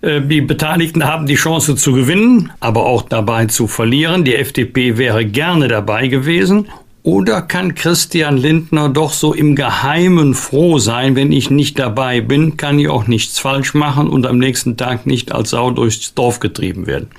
Äh, 0.00 0.20
die 0.22 0.40
Beteiligten 0.40 1.04
haben 1.04 1.26
die 1.26 1.36
Chance 1.36 1.76
zu 1.76 1.92
gewinnen, 1.92 2.50
aber 2.58 2.86
auch 2.86 3.02
dabei 3.02 3.46
zu 3.46 3.68
verlieren. 3.68 4.24
Die 4.24 4.34
FDP 4.34 4.98
wäre 4.98 5.24
gerne 5.24 5.68
dabei 5.68 6.08
gewesen 6.08 6.66
oder 7.04 7.42
kann 7.42 7.74
Christian 7.74 8.38
Lindner 8.38 8.88
doch 8.88 9.12
so 9.12 9.34
im 9.34 9.54
Geheimen 9.54 10.34
froh 10.34 10.78
sein, 10.78 11.14
wenn 11.14 11.32
ich 11.32 11.50
nicht 11.50 11.78
dabei 11.78 12.22
bin, 12.22 12.56
kann 12.56 12.78
ich 12.78 12.88
auch 12.88 13.06
nichts 13.06 13.38
falsch 13.38 13.74
machen 13.74 14.08
und 14.08 14.26
am 14.26 14.38
nächsten 14.38 14.78
Tag 14.78 15.04
nicht 15.06 15.30
als 15.30 15.50
Sau 15.50 15.70
durchs 15.70 16.14
Dorf 16.14 16.40
getrieben 16.40 16.86
werden? 16.86 17.10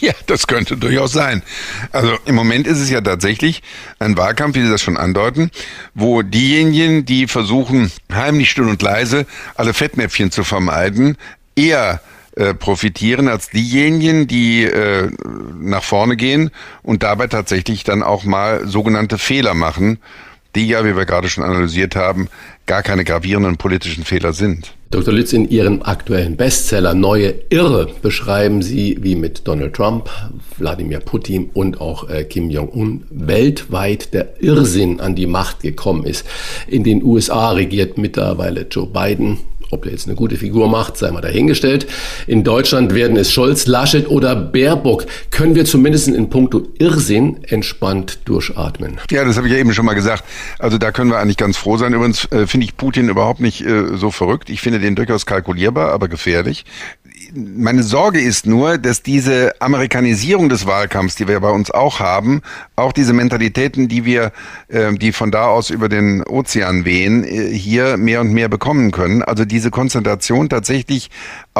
Ja, 0.00 0.12
das 0.26 0.46
könnte 0.46 0.76
durchaus 0.76 1.12
sein. 1.12 1.42
Also 1.90 2.16
im 2.24 2.36
Moment 2.36 2.68
ist 2.68 2.78
es 2.78 2.88
ja 2.88 3.00
tatsächlich 3.00 3.62
ein 3.98 4.16
Wahlkampf, 4.16 4.54
wie 4.54 4.62
Sie 4.62 4.70
das 4.70 4.80
schon 4.80 4.96
andeuten, 4.96 5.50
wo 5.94 6.22
diejenigen, 6.22 7.04
die 7.04 7.26
versuchen, 7.26 7.90
heimlich 8.12 8.50
still 8.50 8.68
und 8.68 8.80
leise 8.80 9.26
alle 9.56 9.74
Fettnäpfchen 9.74 10.30
zu 10.30 10.44
vermeiden, 10.44 11.16
eher 11.56 12.00
äh, 12.40 12.54
profitieren 12.54 13.28
als 13.28 13.50
diejenigen, 13.50 14.26
die 14.26 14.64
äh, 14.64 15.10
nach 15.60 15.82
vorne 15.82 16.16
gehen 16.16 16.50
und 16.82 17.02
dabei 17.02 17.26
tatsächlich 17.26 17.84
dann 17.84 18.02
auch 18.02 18.24
mal 18.24 18.66
sogenannte 18.66 19.18
Fehler 19.18 19.52
machen, 19.52 19.98
die 20.54 20.66
ja, 20.66 20.82
wie 20.86 20.96
wir 20.96 21.04
gerade 21.04 21.28
schon 21.28 21.44
analysiert 21.44 21.96
haben, 21.96 22.28
gar 22.64 22.82
keine 22.82 23.04
gravierenden 23.04 23.58
politischen 23.58 24.04
Fehler 24.04 24.32
sind. 24.32 24.72
Dr. 24.90 25.12
Lütz, 25.12 25.34
in 25.34 25.50
Ihrem 25.50 25.82
aktuellen 25.82 26.38
Bestseller 26.38 26.94
Neue 26.94 27.34
Irre 27.50 27.92
beschreiben 28.00 28.62
Sie, 28.62 28.96
wie 29.02 29.16
mit 29.16 29.46
Donald 29.46 29.74
Trump, 29.74 30.08
Wladimir 30.56 31.00
Putin 31.00 31.50
und 31.52 31.78
auch 31.78 32.08
äh, 32.08 32.24
Kim 32.24 32.48
Jong-un 32.48 33.04
weltweit 33.10 34.14
der 34.14 34.42
Irrsinn 34.42 34.98
an 34.98 35.14
die 35.14 35.26
Macht 35.26 35.60
gekommen 35.60 36.04
ist. 36.04 36.24
In 36.66 36.84
den 36.84 37.04
USA 37.04 37.50
regiert 37.50 37.98
mittlerweile 37.98 38.62
Joe 38.62 38.86
Biden 38.86 39.40
ob 39.70 39.86
er 39.86 39.92
jetzt 39.92 40.06
eine 40.06 40.16
gute 40.16 40.36
Figur 40.36 40.68
macht, 40.68 40.96
sei 40.96 41.10
mal 41.10 41.20
dahingestellt. 41.20 41.86
In 42.26 42.44
Deutschland 42.44 42.94
werden 42.94 43.16
es 43.16 43.32
Scholz, 43.32 43.66
Laschet 43.66 44.08
oder 44.08 44.36
Baerbock. 44.36 45.06
Können 45.30 45.54
wir 45.54 45.64
zumindest 45.64 46.08
in 46.08 46.30
puncto 46.30 46.68
Irrsinn 46.78 47.38
entspannt 47.44 48.20
durchatmen? 48.24 48.98
Ja, 49.10 49.24
das 49.24 49.36
habe 49.36 49.46
ich 49.46 49.52
ja 49.52 49.58
eben 49.58 49.72
schon 49.72 49.84
mal 49.84 49.94
gesagt. 49.94 50.24
Also 50.58 50.78
da 50.78 50.92
können 50.92 51.10
wir 51.10 51.18
eigentlich 51.18 51.36
ganz 51.36 51.56
froh 51.56 51.76
sein. 51.76 51.92
Übrigens 51.94 52.30
äh, 52.32 52.46
finde 52.46 52.64
ich 52.64 52.76
Putin 52.76 53.08
überhaupt 53.08 53.40
nicht 53.40 53.64
äh, 53.64 53.96
so 53.96 54.10
verrückt. 54.10 54.50
Ich 54.50 54.60
finde 54.60 54.80
den 54.80 54.94
durchaus 54.94 55.26
kalkulierbar, 55.26 55.92
aber 55.92 56.08
gefährlich 56.08 56.64
meine 57.34 57.82
Sorge 57.82 58.20
ist 58.20 58.46
nur, 58.46 58.78
dass 58.78 59.02
diese 59.02 59.60
Amerikanisierung 59.60 60.48
des 60.48 60.66
Wahlkampfs, 60.66 61.16
die 61.16 61.28
wir 61.28 61.40
bei 61.40 61.50
uns 61.50 61.70
auch 61.70 62.00
haben, 62.00 62.42
auch 62.76 62.92
diese 62.92 63.12
Mentalitäten, 63.12 63.88
die 63.88 64.04
wir, 64.04 64.32
äh, 64.68 64.92
die 64.94 65.12
von 65.12 65.30
da 65.30 65.46
aus 65.46 65.70
über 65.70 65.88
den 65.88 66.22
Ozean 66.24 66.84
wehen, 66.84 67.24
äh, 67.24 67.48
hier 67.48 67.96
mehr 67.96 68.20
und 68.20 68.32
mehr 68.32 68.48
bekommen 68.48 68.90
können. 68.90 69.22
Also 69.22 69.44
diese 69.44 69.70
Konzentration 69.70 70.48
tatsächlich 70.48 71.10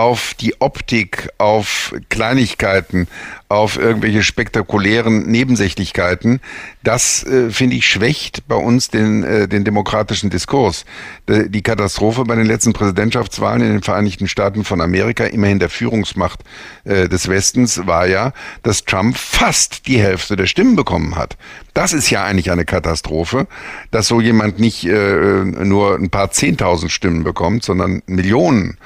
auf 0.01 0.33
die 0.33 0.59
Optik, 0.63 1.29
auf 1.37 1.95
Kleinigkeiten, 2.09 3.07
auf 3.51 3.77
irgendwelche 3.77 4.23
spektakulären 4.23 5.31
Nebensächlichkeiten, 5.31 6.41
das 6.83 7.23
äh, 7.25 7.51
finde 7.51 7.77
ich 7.77 7.87
schwächt 7.87 8.49
bei 8.49 8.55
uns 8.55 8.89
den, 8.89 9.25
äh, 9.25 9.47
den 9.47 9.63
demokratischen 9.63 10.31
Diskurs. 10.31 10.87
Die 11.29 11.61
Katastrophe 11.61 12.25
bei 12.25 12.35
den 12.35 12.47
letzten 12.47 12.73
Präsidentschaftswahlen 12.73 13.61
in 13.61 13.73
den 13.73 13.83
Vereinigten 13.83 14.27
Staaten 14.27 14.65
von 14.65 14.81
Amerika, 14.81 15.25
immerhin 15.25 15.59
der 15.59 15.69
Führungsmacht 15.69 16.45
äh, 16.85 17.07
des 17.07 17.29
Westens, 17.29 17.87
war 17.87 18.07
ja, 18.07 18.33
dass 18.63 18.87
Trump 18.87 19.19
fast 19.19 19.87
die 19.87 20.01
Hälfte 20.01 20.35
der 20.35 20.47
Stimmen 20.47 20.77
bekommen 20.77 21.17
hat. 21.17 21.37
Das 21.75 21.93
ist 21.93 22.09
ja 22.09 22.25
eigentlich 22.25 22.51
eine 22.51 22.65
Katastrophe, 22.65 23.47
dass 23.91 24.07
so 24.07 24.23
jemand 24.23 24.59
nicht 24.59 24.87
äh, 24.87 25.45
nur 25.45 25.97
ein 25.97 26.09
paar 26.09 26.31
Zehntausend 26.31 26.91
Stimmen 26.91 27.23
bekommt, 27.23 27.65
sondern 27.65 28.03
Millionen 28.07 28.79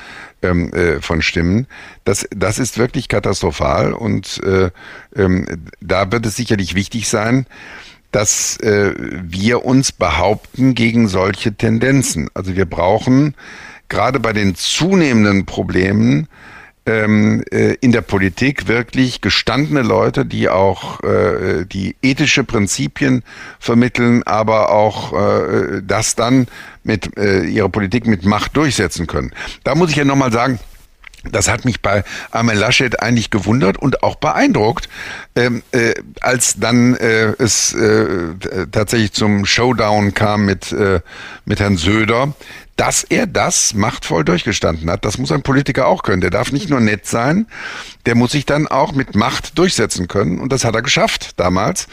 ähm, 0.44 0.72
äh, 0.72 1.00
von 1.00 1.22
Stimmen. 1.22 1.66
Das, 2.04 2.26
das 2.34 2.58
ist 2.58 2.78
wirklich 2.78 3.08
katastrophal 3.08 3.92
und 3.92 4.40
äh, 4.44 4.70
ähm, 5.16 5.46
da 5.80 6.12
wird 6.12 6.26
es 6.26 6.36
sicherlich 6.36 6.74
wichtig 6.74 7.08
sein, 7.08 7.46
dass 8.12 8.58
äh, 8.58 8.94
wir 8.96 9.64
uns 9.64 9.90
behaupten 9.90 10.74
gegen 10.74 11.08
solche 11.08 11.54
Tendenzen. 11.54 12.28
Also 12.34 12.54
wir 12.54 12.66
brauchen 12.66 13.34
gerade 13.88 14.20
bei 14.20 14.32
den 14.32 14.54
zunehmenden 14.54 15.46
Problemen 15.46 16.28
ähm, 16.86 17.42
äh, 17.50 17.74
in 17.80 17.92
der 17.92 18.02
Politik 18.02 18.68
wirklich 18.68 19.20
gestandene 19.20 19.82
Leute, 19.82 20.26
die 20.26 20.48
auch 20.48 21.02
äh, 21.02 21.64
die 21.64 21.96
ethische 22.02 22.44
Prinzipien 22.44 23.22
vermitteln, 23.58 24.22
aber 24.24 24.70
auch 24.70 25.12
äh, 25.12 25.82
das 25.82 26.14
dann 26.14 26.46
mit 26.84 27.16
äh, 27.18 27.44
ihrer 27.44 27.68
Politik 27.68 28.06
mit 28.06 28.24
Macht 28.24 28.56
durchsetzen 28.56 29.06
können. 29.06 29.32
Da 29.64 29.74
muss 29.74 29.90
ich 29.90 29.96
ja 29.96 30.04
nochmal 30.04 30.32
sagen, 30.32 30.58
das 31.30 31.48
hat 31.48 31.64
mich 31.64 31.80
bei 31.80 32.04
Armin 32.30 32.56
Laschet 32.56 33.00
eigentlich 33.00 33.30
gewundert 33.30 33.78
und 33.78 34.02
auch 34.02 34.16
beeindruckt, 34.16 34.88
ähm, 35.36 35.62
äh, 35.72 35.94
als 36.20 36.58
dann 36.58 36.94
äh, 36.96 37.32
es 37.38 37.72
äh, 37.72 38.34
tatsächlich 38.70 39.12
zum 39.12 39.46
Showdown 39.46 40.14
kam 40.14 40.44
mit, 40.44 40.72
äh, 40.72 41.00
mit 41.46 41.60
Herrn 41.60 41.76
Söder, 41.76 42.34
dass 42.76 43.04
er 43.04 43.26
das 43.26 43.74
machtvoll 43.74 44.24
durchgestanden 44.24 44.90
hat. 44.90 45.04
Das 45.04 45.18
muss 45.18 45.30
ein 45.30 45.42
Politiker 45.42 45.86
auch 45.86 46.02
können. 46.02 46.20
Der 46.20 46.30
darf 46.30 46.50
nicht 46.50 46.70
nur 46.70 46.80
nett 46.80 47.06
sein, 47.06 47.46
der 48.06 48.16
muss 48.16 48.32
sich 48.32 48.46
dann 48.46 48.66
auch 48.66 48.92
mit 48.92 49.14
Macht 49.14 49.58
durchsetzen 49.58 50.08
können. 50.08 50.40
Und 50.40 50.52
das 50.52 50.64
hat 50.64 50.74
er 50.74 50.82
geschafft 50.82 51.38
damals. 51.38 51.86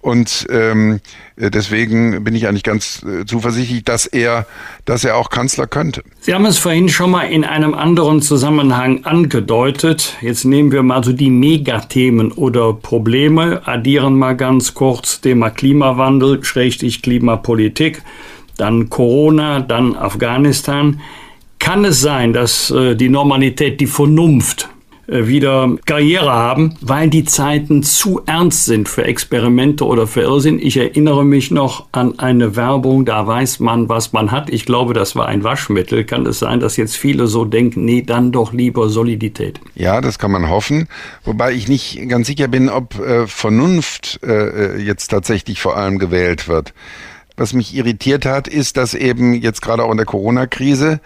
Und 0.00 0.46
ähm, 0.50 1.00
deswegen 1.36 2.24
bin 2.24 2.34
ich 2.34 2.48
eigentlich 2.48 2.62
ganz 2.62 3.02
äh, 3.02 3.26
zuversichtlich, 3.26 3.84
dass 3.84 4.06
er, 4.06 4.46
dass 4.84 5.04
er 5.04 5.16
auch 5.16 5.28
Kanzler 5.28 5.66
könnte. 5.66 6.02
Sie 6.20 6.34
haben 6.34 6.46
es 6.46 6.58
vorhin 6.58 6.88
schon 6.88 7.10
mal 7.10 7.24
in 7.24 7.44
einem 7.44 7.74
anderen 7.74 8.22
Zusammenhang 8.22 9.04
angedeutet. 9.04 10.16
Jetzt 10.22 10.44
nehmen 10.44 10.72
wir 10.72 10.82
mal 10.82 11.04
so 11.04 11.12
die 11.12 11.30
Megathemen 11.30 12.32
oder 12.32 12.72
Probleme, 12.72 13.62
addieren 13.66 14.18
mal 14.18 14.36
ganz 14.36 14.74
kurz 14.74 15.20
Thema 15.20 15.50
Klimawandel, 15.50 16.42
Schrägstrich 16.42 17.02
Klimapolitik 17.02 18.02
dann 18.62 18.88
Corona, 18.88 19.58
dann 19.58 19.96
Afghanistan. 19.96 21.00
Kann 21.58 21.84
es 21.84 22.00
sein, 22.00 22.32
dass 22.32 22.70
äh, 22.70 22.94
die 22.94 23.08
Normalität, 23.08 23.80
die 23.80 23.88
Vernunft 23.88 24.68
äh, 25.08 25.26
wieder 25.26 25.68
Karriere 25.84 26.30
haben, 26.30 26.76
weil 26.80 27.10
die 27.10 27.24
Zeiten 27.24 27.82
zu 27.82 28.22
ernst 28.24 28.66
sind 28.66 28.88
für 28.88 29.04
Experimente 29.04 29.84
oder 29.84 30.06
für 30.06 30.20
Irrsinn. 30.20 30.60
Ich 30.60 30.76
erinnere 30.76 31.24
mich 31.24 31.50
noch 31.50 31.86
an 31.90 32.20
eine 32.20 32.54
Werbung, 32.54 33.04
da 33.04 33.26
weiß 33.26 33.58
man, 33.58 33.88
was 33.88 34.12
man 34.12 34.30
hat. 34.30 34.48
Ich 34.48 34.64
glaube, 34.64 34.94
das 34.94 35.16
war 35.16 35.26
ein 35.26 35.42
Waschmittel. 35.42 36.04
Kann 36.04 36.24
es 36.26 36.38
sein, 36.38 36.60
dass 36.60 36.76
jetzt 36.76 36.96
viele 36.96 37.26
so 37.26 37.44
denken, 37.44 37.84
nee, 37.84 38.02
dann 38.02 38.30
doch 38.30 38.52
lieber 38.52 38.88
Solidität? 38.88 39.60
Ja, 39.74 40.00
das 40.00 40.20
kann 40.20 40.30
man 40.30 40.48
hoffen. 40.48 40.86
Wobei 41.24 41.52
ich 41.52 41.66
nicht 41.66 42.08
ganz 42.08 42.28
sicher 42.28 42.46
bin, 42.46 42.68
ob 42.68 42.96
äh, 43.00 43.26
Vernunft 43.26 44.20
äh, 44.22 44.76
äh 44.76 44.82
jetzt 44.82 45.08
tatsächlich 45.08 45.60
vor 45.60 45.76
allem 45.76 45.98
gewählt 45.98 46.46
wird. 46.46 46.74
Was 47.36 47.52
mich 47.52 47.74
irritiert 47.74 48.26
hat, 48.26 48.48
ist, 48.48 48.76
dass 48.76 48.94
eben 48.94 49.34
jetzt 49.34 49.62
gerade 49.62 49.82
auch 49.84 49.90
in 49.90 49.96
der 49.96 50.06
Corona-Krise 50.06 51.00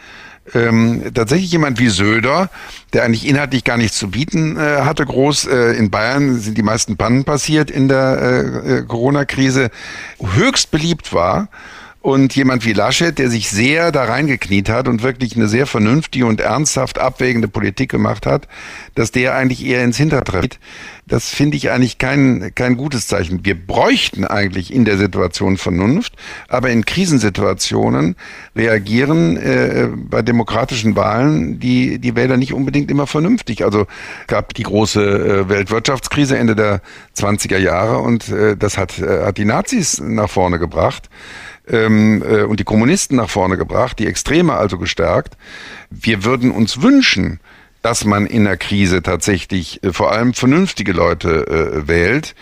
ähm, 0.54 1.02
tatsächlich 1.14 1.50
jemand 1.50 1.78
wie 1.78 1.88
Söder, 1.88 2.50
der 2.92 3.04
eigentlich 3.04 3.26
inhaltlich 3.26 3.64
gar 3.64 3.76
nichts 3.76 3.98
zu 3.98 4.10
bieten 4.10 4.56
äh, 4.56 4.82
hatte, 4.82 5.04
groß 5.04 5.46
äh, 5.46 5.72
in 5.72 5.90
Bayern 5.90 6.38
sind 6.38 6.56
die 6.56 6.62
meisten 6.62 6.96
Pannen 6.96 7.24
passiert 7.24 7.70
in 7.70 7.88
der 7.88 8.18
äh, 8.20 8.78
äh 8.78 8.82
Corona-Krise, 8.82 9.70
höchst 10.20 10.70
beliebt 10.70 11.12
war 11.12 11.48
und 12.06 12.36
jemand 12.36 12.64
wie 12.64 12.72
Laschet, 12.72 13.18
der 13.18 13.30
sich 13.30 13.50
sehr 13.50 13.90
da 13.90 14.04
reingekniet 14.04 14.68
hat 14.68 14.86
und 14.86 15.02
wirklich 15.02 15.34
eine 15.34 15.48
sehr 15.48 15.66
vernünftige 15.66 16.24
und 16.26 16.40
ernsthaft 16.40 17.00
abwägende 17.00 17.48
Politik 17.48 17.90
gemacht 17.90 18.26
hat, 18.26 18.46
dass 18.94 19.10
der 19.10 19.34
eigentlich 19.34 19.66
eher 19.66 19.82
ins 19.82 19.96
Hintertritt. 19.96 20.60
Das 21.08 21.30
finde 21.30 21.56
ich 21.56 21.72
eigentlich 21.72 21.98
kein, 21.98 22.52
kein 22.54 22.76
gutes 22.76 23.08
Zeichen. 23.08 23.44
Wir 23.44 23.56
bräuchten 23.56 24.24
eigentlich 24.24 24.72
in 24.72 24.84
der 24.84 24.98
Situation 24.98 25.56
Vernunft, 25.56 26.12
aber 26.46 26.70
in 26.70 26.84
Krisensituationen 26.84 28.14
reagieren 28.54 29.36
äh, 29.36 29.88
bei 29.92 30.22
demokratischen 30.22 30.94
Wahlen 30.94 31.58
die, 31.58 31.98
die 31.98 32.14
Wähler 32.14 32.36
nicht 32.36 32.52
unbedingt 32.52 32.88
immer 32.88 33.08
vernünftig. 33.08 33.64
Also 33.64 33.88
gab 34.28 34.54
die 34.54 34.62
große 34.62 35.00
äh, 35.02 35.48
Weltwirtschaftskrise 35.48 36.38
Ende 36.38 36.54
der 36.54 36.82
20er 37.16 37.58
Jahre 37.58 37.98
und 37.98 38.28
äh, 38.28 38.56
das 38.56 38.78
hat, 38.78 39.00
äh, 39.00 39.24
hat 39.24 39.38
die 39.38 39.44
Nazis 39.44 40.00
nach 40.00 40.30
vorne 40.30 40.60
gebracht 40.60 41.10
ähm, 41.68 42.22
äh, 42.22 42.42
und 42.42 42.60
die 42.60 42.64
Kommunisten 42.64 43.16
nach 43.16 43.30
vorne 43.30 43.56
gebracht, 43.56 43.98
die 43.98 44.06
Extreme 44.06 44.54
also 44.54 44.78
gestärkt. 44.78 45.36
Wir 45.90 46.24
würden 46.24 46.50
uns 46.50 46.82
wünschen, 46.82 47.40
dass 47.82 48.04
man 48.04 48.26
in 48.26 48.44
der 48.44 48.56
Krise 48.56 49.02
tatsächlich 49.02 49.82
äh, 49.82 49.92
vor 49.92 50.12
allem 50.12 50.34
vernünftige 50.34 50.92
Leute 50.92 51.46
äh, 51.46 51.88
wählt. 51.88 52.34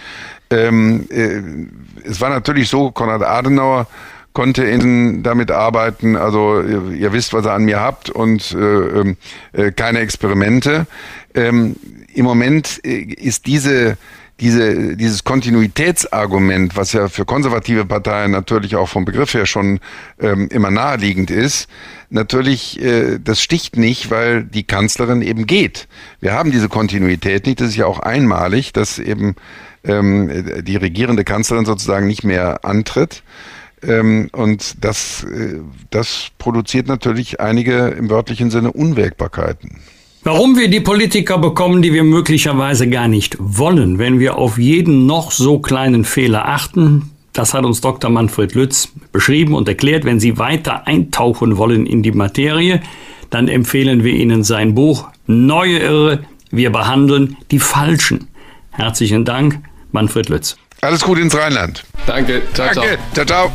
Ähm, 0.51 1.07
äh, 1.11 2.09
es 2.09 2.21
war 2.21 2.31
natürlich 2.31 2.69
so, 2.69 2.91
Konrad 2.91 3.23
Adenauer 3.23 3.87
konnte 4.35 4.65
in, 4.65 5.23
damit 5.23 5.51
arbeiten, 5.51 6.17
also 6.17 6.61
ihr, 6.61 6.91
ihr, 6.91 7.13
wisst, 7.13 7.33
was 7.33 7.47
ihr 7.47 7.53
an 7.53 7.65
mir 7.65 7.81
habt 7.81 8.11
und 8.11 8.53
äh, 8.53 8.57
ähm, 8.59 9.17
äh, 9.53 9.71
keine 9.71 10.01
Experimente. 10.01 10.87
Ähm, 11.35 11.77
Im 12.13 12.25
Moment 12.25 12.81
äh, 12.85 13.03
ist 13.03 13.47
diese 13.47 13.97
diese, 14.41 14.97
dieses 14.97 15.23
Kontinuitätsargument, 15.23 16.77
was 16.77 16.93
ja 16.93 17.09
für 17.09 17.25
konservative 17.25 17.85
Parteien 17.85 18.33
natürlich 18.33 18.75
auch 18.75 18.89
vom 18.89 19.05
Begriff 19.05 19.33
her 19.35 19.47
schon 19.47 19.79
ähm, 20.21 20.49
immer 20.51 20.71
naheliegend 20.71 21.31
ist, 21.31 21.69
natürlich, 22.11 22.81
äh, 22.83 23.19
das 23.23 23.41
sticht 23.41 23.77
nicht, 23.77 24.11
weil 24.11 24.43
die 24.43 24.65
Kanzlerin 24.65 25.23
eben 25.23 25.47
geht. 25.47 25.87
Wir 26.21 26.33
haben 26.33 26.51
diese 26.51 26.69
Kontinuität 26.69 27.47
nicht. 27.47 27.61
Das 27.61 27.69
ist 27.69 27.77
ja 27.77 27.87
auch 27.87 28.01
einmalig, 28.01 28.73
dass 28.73 28.99
eben 28.99 29.37
ähm, 29.85 30.65
die 30.65 30.77
regierende 30.77 31.25
Kanzlerin 31.25 31.65
sozusagen 31.65 32.07
nicht 32.07 32.25
mehr 32.25 32.65
antritt. 32.65 33.23
Ähm, 33.83 34.31
und 34.33 34.85
das, 34.85 35.25
äh, 35.25 35.61
das 35.91 36.29
produziert 36.39 36.89
natürlich 36.89 37.41
einige 37.41 37.89
im 37.89 38.11
wörtlichen 38.11 38.51
Sinne 38.51 38.73
Unwägbarkeiten. 38.73 39.81
Warum 40.27 40.57
wir 40.57 40.69
die 40.69 40.81
Politiker 40.81 41.37
bekommen, 41.37 41.83
die 41.83 41.93
wir 41.93 42.03
möglicherweise 42.03 42.89
gar 42.89 43.09
nicht 43.09 43.37
wollen, 43.39 43.99
wenn 43.99 44.19
wir 44.19 44.39
auf 44.39 44.57
jeden 44.57 45.05
noch 45.05 45.31
so 45.31 45.59
kleinen 45.59 46.05
Fehler 46.05 46.49
achten, 46.49 47.11
das 47.35 47.53
hat 47.53 47.67
uns 47.67 47.83
Dr. 47.83 48.09
Manfred 48.11 48.55
Lütz 48.55 48.89
beschrieben 49.13 49.55
und 49.55 49.69
erklärt. 49.69 50.07
Wenn 50.07 50.21
Sie 50.21 50.39
weiter 50.39 50.87
eintauchen 50.87 51.59
wollen 51.59 51.85
in 51.85 52.03
die 52.03 52.13
Materie, 52.13 52.81
dann 53.29 53.49
empfehlen 53.49 54.03
wir 54.03 54.15
Ihnen 54.15 54.45
sein 54.45 54.75
Buch 54.75 55.09
Neue 55.27 55.79
Irre, 55.79 56.25
wir 56.51 56.71
behandeln 56.71 57.37
die 57.51 57.59
Falschen. 57.59 58.29
Herzlichen 58.71 59.27
Dank, 59.27 59.59
Manfred 59.93 60.31
Lütz. 60.31 60.57
Alles 60.81 61.03
Gute 61.03 61.21
ins 61.21 61.37
Rheinland. 61.37 61.85
Danke. 62.07 62.41
Ciao, 62.55 62.71
Danke. 62.73 62.99
ciao. 63.13 63.27
ciao. 63.27 63.53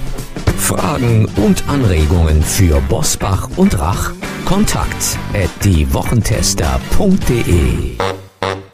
Fragen 0.69 1.27
und 1.37 1.67
Anregungen 1.67 2.43
für 2.43 2.79
Bosbach 2.81 3.49
und 3.55 3.79
Rach? 3.79 4.11
Kontakt 4.45 5.17
at 5.33 5.49
diewochentester.de 5.65 7.97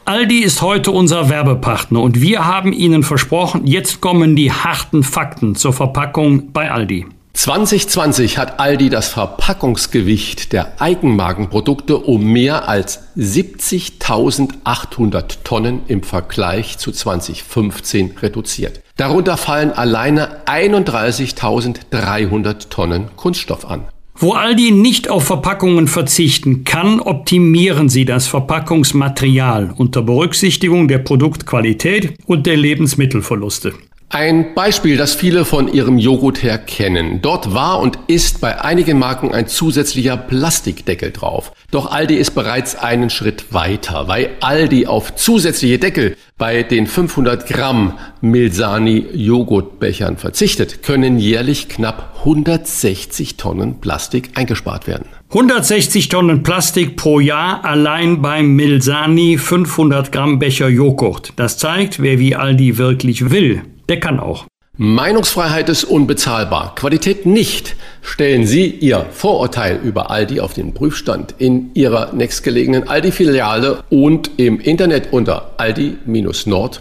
Aldi 0.04 0.40
ist 0.40 0.60
heute 0.60 0.90
unser 0.90 1.30
Werbepartner 1.30 2.02
und 2.02 2.20
wir 2.20 2.44
haben 2.44 2.74
Ihnen 2.74 3.02
versprochen, 3.02 3.66
jetzt 3.66 4.02
kommen 4.02 4.36
die 4.36 4.52
harten 4.52 5.02
Fakten 5.02 5.54
zur 5.54 5.72
Verpackung 5.72 6.52
bei 6.52 6.70
Aldi. 6.70 7.06
2020 7.36 8.38
hat 8.38 8.58
Aldi 8.60 8.88
das 8.88 9.08
Verpackungsgewicht 9.08 10.54
der 10.54 10.80
Eigenmarkenprodukte 10.80 11.98
um 11.98 12.24
mehr 12.24 12.66
als 12.66 13.00
70.800 13.18 15.42
Tonnen 15.44 15.82
im 15.86 16.02
Vergleich 16.02 16.78
zu 16.78 16.92
2015 16.92 18.14
reduziert. 18.22 18.80
Darunter 18.96 19.36
fallen 19.36 19.70
alleine 19.70 20.46
31.300 20.46 22.70
Tonnen 22.70 23.10
Kunststoff 23.16 23.66
an. 23.66 23.82
Wo 24.14 24.32
Aldi 24.32 24.70
nicht 24.70 25.10
auf 25.10 25.24
Verpackungen 25.24 25.88
verzichten 25.88 26.64
kann, 26.64 27.00
optimieren 27.00 27.90
sie 27.90 28.06
das 28.06 28.28
Verpackungsmaterial 28.28 29.74
unter 29.76 30.00
Berücksichtigung 30.00 30.88
der 30.88 31.00
Produktqualität 31.00 32.14
und 32.24 32.46
der 32.46 32.56
Lebensmittelverluste. 32.56 33.74
Ein 34.08 34.54
Beispiel, 34.54 34.96
das 34.96 35.16
viele 35.16 35.44
von 35.44 35.66
ihrem 35.66 35.98
Joghurt 35.98 36.40
her 36.44 36.58
kennen. 36.58 37.20
Dort 37.22 37.54
war 37.54 37.80
und 37.80 37.98
ist 38.06 38.40
bei 38.40 38.60
einigen 38.62 39.00
Marken 39.00 39.32
ein 39.32 39.48
zusätzlicher 39.48 40.16
Plastikdeckel 40.16 41.10
drauf. 41.10 41.52
Doch 41.72 41.90
Aldi 41.90 42.14
ist 42.14 42.30
bereits 42.30 42.76
einen 42.76 43.10
Schritt 43.10 43.52
weiter, 43.52 44.06
weil 44.06 44.30
Aldi 44.40 44.86
auf 44.86 45.16
zusätzliche 45.16 45.80
Deckel 45.80 46.16
bei 46.38 46.62
den 46.62 46.86
500 46.86 47.48
Gramm 47.48 47.98
Milsani 48.20 49.06
Joghurtbechern 49.12 50.18
verzichtet, 50.18 50.84
können 50.84 51.18
jährlich 51.18 51.68
knapp 51.68 52.14
160 52.20 53.36
Tonnen 53.36 53.80
Plastik 53.80 54.30
eingespart 54.34 54.86
werden. 54.86 55.08
160 55.30 56.08
Tonnen 56.08 56.44
Plastik 56.44 56.96
pro 56.96 57.18
Jahr 57.18 57.64
allein 57.64 58.22
beim 58.22 58.54
Milsani 58.54 59.36
500 59.36 60.12
Gramm 60.12 60.38
Becher 60.38 60.68
Joghurt. 60.68 61.32
Das 61.34 61.58
zeigt, 61.58 62.00
wer 62.00 62.20
wie 62.20 62.36
Aldi 62.36 62.78
wirklich 62.78 63.30
will 63.30 63.62
der 63.88 64.00
kann 64.00 64.20
auch. 64.20 64.46
Meinungsfreiheit 64.78 65.70
ist 65.70 65.84
unbezahlbar, 65.84 66.74
Qualität 66.74 67.24
nicht. 67.24 67.76
Stellen 68.02 68.46
Sie 68.46 68.66
Ihr 68.66 69.06
Vorurteil 69.10 69.80
über 69.82 70.10
Aldi 70.10 70.40
auf 70.40 70.52
den 70.52 70.74
Prüfstand 70.74 71.34
in 71.38 71.70
Ihrer 71.72 72.12
nächstgelegenen 72.12 72.86
Aldi-Filiale 72.86 73.84
und 73.88 74.32
im 74.36 74.60
Internet 74.60 75.14
unter 75.14 75.52
aldi-nord.de 75.56 76.74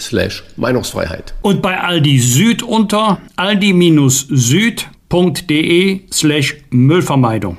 slash 0.00 0.42
Meinungsfreiheit. 0.56 1.34
Und 1.42 1.60
bei 1.60 1.78
Aldi 1.78 2.18
Süd 2.18 2.62
unter 2.62 3.18
aldi-süd.de 3.36 4.80
slash 6.10 6.56
Müllvermeidung. 6.70 7.58